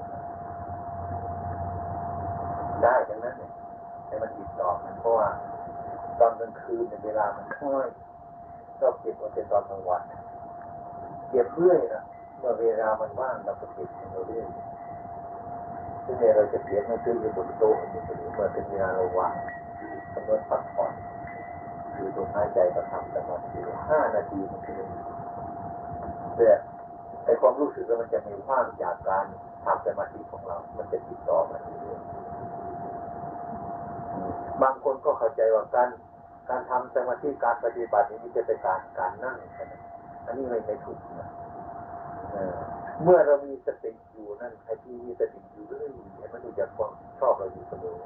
[2.84, 3.50] ได้ดังนั้นเนี่ย
[4.06, 5.28] ให้มันติดต่อมันเพราะว่า
[6.18, 7.88] ตอนกลางคืนในเวลามันค่อย
[8.78, 10.02] ชอบเก็บมันเป็นตอนกลางวัน
[11.30, 12.02] เก็บเรื่อยนะ
[12.38, 14.46] เมื่อเวลามันว่างเราก็เก็บมันเรื่อย
[16.04, 19.34] ซึ่งเนี่ยเราจะเก็บมันขึ้นอยู่บนโต๊ะอยู่เสมอเมื่อเป็นเวลาเราว่าง
[20.14, 20.92] กำหนดพักผ่อน
[21.94, 24.80] คือตรงหายใจก็ทำสมาธิห้านาทีมันคือ
[26.36, 26.50] แต่
[27.24, 29.24] ไอความรู้สึกแล้วมันจะมีว่างจากการ
[29.64, 32.00] ทำสมาธิของเรา มันจะติดต่อมาเรื่อย
[34.62, 35.88] บางคนก็เข้าใจว่าการ
[36.48, 39.36] การทำสมาธิการปฏิบัตินี้จะเป็นการการนั่ง
[40.26, 41.28] อันนี้ไม่ไม่ถูกนะ
[43.02, 47.96] เมื่อเรามีสติอยู่นั่นไอ้ที่มีสติอยู่เรื่อยไอ้มันรู้จักความชอบเราอยู่เสมอ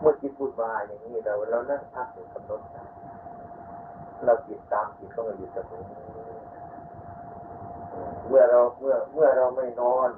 [0.00, 2.60] เมื่อจิตบุญมาอย่างนี้เราเรานั่งพักอยู่กำหนด
[4.24, 5.82] เราจิตตามจิตของเราอยู่เสมอ
[8.28, 10.10] เมื่อเราเมื่อเมื่อเราไม่นอน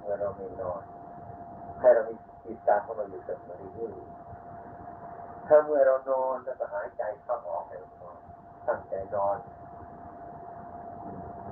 [0.00, 0.80] เมื่อเราไม่นอน
[1.80, 2.14] ให้เรามี
[2.44, 3.92] จิตตามของเราอยู่เสมอเรื่อย
[5.46, 8.18] ถ้าเมื่อเรานอนแล้วก็หายใจเข้าออกให้เรานอน
[8.68, 9.36] ตั้งใจนอน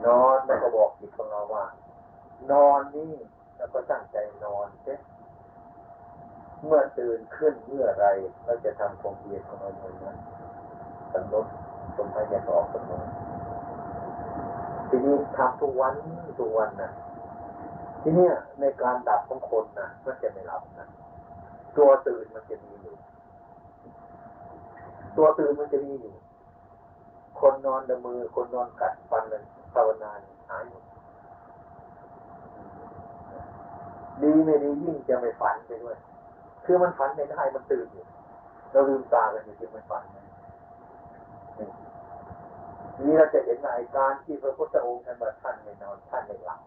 [0.07, 1.65] นอนแล้วก็บอกจิตของเราว่า
[2.53, 3.15] นอนนี่
[3.57, 4.97] แล้วก็ตั้งใจนอนเช่
[6.65, 8.07] เมื่อตื่นขึ้นเมื่อไร
[8.45, 10.17] เราจะทำความเพียรของเราเมื่อนั้น
[11.13, 11.47] กำหนด
[11.97, 13.05] ลมหายใจข้าออกกำหนด
[14.89, 15.95] ทีนี้ทำทุกวัน
[16.41, 16.91] ทุกวันนะ
[18.03, 20.89] ทีเนี้ยในการดับของคนนะมันจะไม่หลับนะ
[21.77, 22.95] ตัวตื่นมันจะมีอยู่
[25.17, 26.15] ตัวตื่นมันจะมีอยู่
[27.41, 29.45] คนนอนดมือ คนนอนกัดฟันนั้น
[29.75, 30.83] ภาวนานหายหมด
[34.23, 35.97] ดีไม่ดียิ่งจะไม่ฝันไปด้วย
[36.65, 38.05] คือมันฝันไม่ได้มันตื่นอยู่
[38.71, 40.25] เราลืมตากันอยู่ที่มันฝันนะ
[43.05, 46.61] นี่เราจะเห็นว่าการที่พระพุทธองค์ท่านว่าท่านไม่นอนท่านไม่หลับ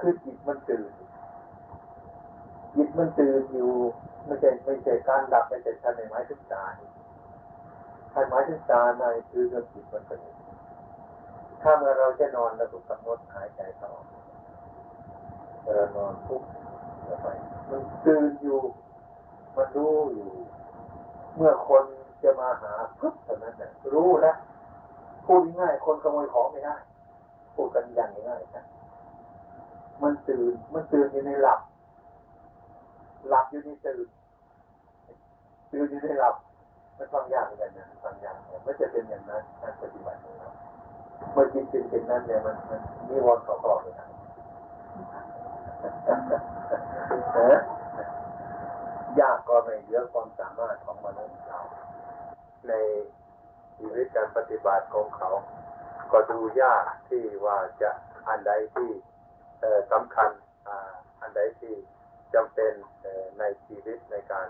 [0.00, 0.90] คือจิตมันตื่น
[2.74, 3.72] จิตมันตื่นอยู่
[4.24, 6.64] ไม่ใช่ไม่ใช่การดับไม่ใช่ท่านในไม้ทุกตา
[8.12, 10.22] ท่านหมายถึงตาในคือเรื่องจิตมันตื่น
[11.62, 14.06] ถ้าเมื่อเราจะนอนเราถูกกำหนดหายใจเข้าออก
[15.62, 16.42] เวลานอนปุ๊บ
[17.06, 17.26] แล้วไป
[17.70, 18.60] มันตื่นอยู่
[19.56, 20.30] มันรู้อยู่
[21.36, 21.84] เมื่อคน
[22.22, 24.36] จะมาหาปุ๊บเท่านั้นน่ะรู้แล้ว
[25.26, 26.76] พูดง่ายคนขโมยของไม่ได้
[27.54, 28.64] พูดกันอย่างง่ายๆนะ
[30.02, 31.60] มันตื่น มันตื่นอยู่ในหลับ
[33.28, 34.06] หลับอยู่ในตื่น
[35.72, 36.34] ตื่นอยู่ในหลับ
[36.96, 40.50] มันฟังยากเหมือนกันนะฟังยากเนี่ยไม่จะเป็นอย่างนั้นการปฏิบัติของเรา
[41.32, 44.08] เมื่อจิตเป็นเช่นนั้นเนี่ยมันมันนิวรณ์เขาครอบเลยนะ
[49.20, 51.60] ยากก็ไม่เหลือความสามารถของมนุษย์เรา
[52.68, 52.72] ใน
[53.76, 55.30] ชีวิตการปฏิบัติของเขา
[56.12, 57.90] ก็ดูยากที่ว่าจะ
[58.28, 58.90] อันใดที่
[59.92, 60.30] สำคัญ
[61.20, 61.74] อันใดที่
[62.34, 62.72] จำเป็น
[63.38, 64.48] ในชีวิตในการ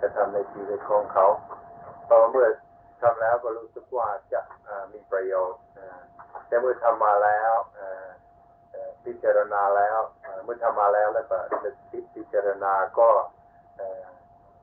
[0.00, 1.26] กระทำในชีวิตของเขา
[2.04, 2.48] เพราะเมื่อ
[3.02, 4.40] ทำแล้วก็รู้สึกว่าจะ
[4.92, 5.60] มีประโยชน์
[6.46, 7.52] แต่เมื่อทำมาแล้ว
[9.04, 9.98] พิจารณาแล้ว
[10.44, 13.08] เมื่อทำมาแล้วแล้วก็นึกคิดพิจารณาก็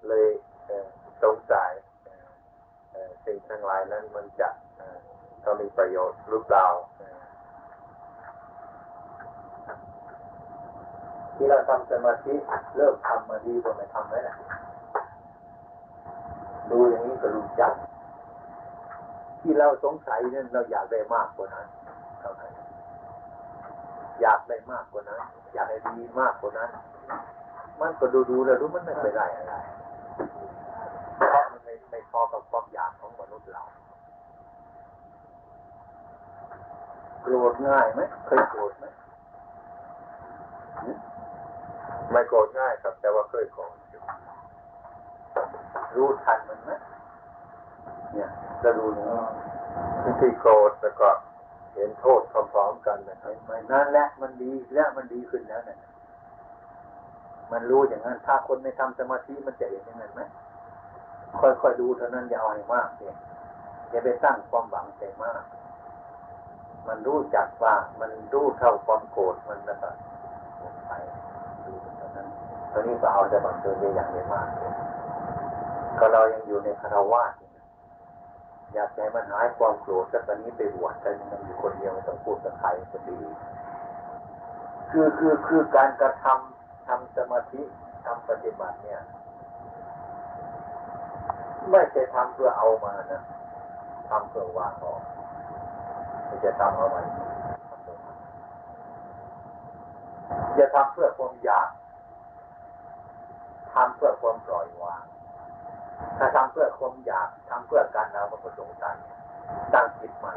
[0.08, 0.28] เลย
[1.24, 1.72] สงสัย
[3.26, 4.50] สิ่งทั้งหลายนั้นมันจะ
[5.62, 7.22] มีประโยชน์หรือเปล่าเอ่อ
[11.42, 12.34] ที่เราทำสมาธิ
[12.76, 14.36] เริ่มทำมาดีกว่าไม่ทำแล้วนะ
[16.72, 17.74] ดูอย่างนี้ก็รู้จัก
[19.42, 21.68] ที่เราสงสัยนี่ยเราอยากได้มากกว่านั้น
[22.20, 22.54] เท่านั้น
[24.22, 25.22] อยากได้มากกว่านั้น
[25.54, 26.70] อยากได้ดีมากกว่านั้น
[27.82, 29.54] มันก็ดูดูแล้วรู้มันไม่เคยได้อะไร
[31.16, 33.64] เพราะมันไม่ไม่พอกับความอยากของมนุษย์เรา
[37.22, 38.86] โกรธง่ายไหมเคยโกรธไหม
[42.12, 43.76] ไม่โกรธง่ายครับ แต่ว่าเคยโกรธ
[45.96, 46.72] รู้ทันมันไหม
[48.14, 48.30] เนี่ย
[48.64, 49.22] จะรู้อย่างนี้
[50.04, 51.10] บางทีโกรธแล้วก็
[51.74, 55.80] เห็นโทษพร้อมๆกันนะครับเห็นไหมนั่นแหละมันดีและมันดีขึ้นแล้วเนี่ย
[57.52, 60.22] มันรู้อย่างนั้น ถ้าคนไม่ทำสมาธิมันจะเห็นอย่างนั้นไหม
[61.40, 63.16] ค่อยๆดูเท่านั้นอย่าเอาให้มากเลย
[63.90, 65.42] อย่าไปตั้งความหวังใจมาก
[66.88, 69.90] มันรู้จักว่ามันรู้เท่าความโกรธมันแล้วก็
[70.88, 70.92] ไป
[72.72, 74.74] ตอนนี้ก็เอาแต่บางเกินไปอย่างไม่มากเลย
[76.00, 77.66] ก็เรายังอยู่ในคารวะอยู่นะ
[78.74, 83.20] อยากให้มันหายความโกรธสักตอนนี้ไปบวชกันมันอยู่คนเดียวไม่ต้องพูดกับใครก็ดี
[84.92, 87.62] คือคือคือการกระทำทำสมาธิ
[88.06, 89.02] ทำปฏิบัติเนี่ย
[91.70, 93.22] ไม่ใช่ทำเพื่อเอามานะ
[94.10, 95.02] ทำเพื่อวางออก
[96.26, 97.02] ไม่ใช่ทำเอามา
[97.70, 98.18] ทำเพื่อวาง
[100.56, 101.68] อย่าทำเพื่อความอยาก
[103.74, 105.04] ทำเพื่อความปล่อยวาง
[106.18, 108.96] ถ้าทำเพื่อความอยากทำเพื่อการเอามันก็สงสัย
[109.74, 110.34] ตั้งจิตใหม่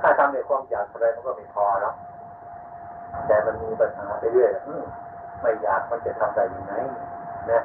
[0.00, 1.94] ถ้าทำในความอยากอะไรมันก็ไม่พอแล้ว
[3.26, 4.68] แต่มันมีปัญหาไปเรื่อยอ
[5.40, 6.74] ไม่อยากมันจะทำได้ยังไง
[7.50, 7.62] นะ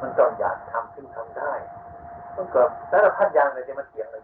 [0.00, 1.52] มันต้องอยากทำซึ่งทำได้
[2.36, 4.22] มันก็แต่ละพัดอย่างเลยที่มันเถียงเลย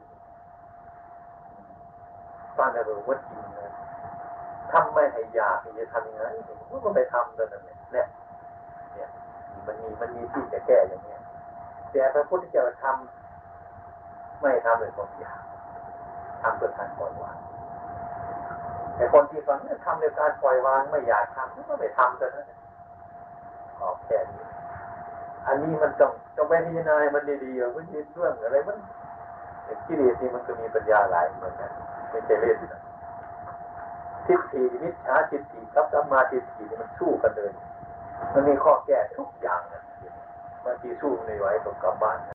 [2.56, 3.72] ฟังในรู้ว่าจริงนะ
[4.72, 6.24] ทำไม่ให้อยากจะทำยังไง
[6.70, 8.25] มันก็ไปทำเลยนะเนี่ยเนี่ยเนี่
[9.66, 11.20] มันมีมันมีที่จะแก้อย่างเนี้ย
[11.92, 15.40] แต่พระพุทธเจ้าทำไม่ทำเลยความอยาก
[16.42, 17.36] ทำเพื่อการปล่อยวาง
[18.96, 22.46] แต่คนที่ฟังเนี่ยทำในการปล่อยวางไม่อยากทำก็ไม่ทำกันนะ
[23.78, 24.44] ขอแค่นี้
[25.46, 28.76] อันนี้มันต้องต้องไปพิจารณามันดีๆว่ามันมีเรื่องอะไรมัน
[29.86, 31.70] กิเลสนี่มันก็มีปัญญาหลายเหมือนกัน
[32.10, 32.80] ไม่ใช่เล่นนะ
[34.26, 37.50] ทิฏฐิมิจฉาทิฏฐิกับสัมมาทิฏฐินี่มันสู้กันเลย
[38.32, 39.82] มันมีข้อแก้ทุกอย่างนะ
[40.64, 42.18] บางทีสู้ไม่ไหวก็กลับบ้าน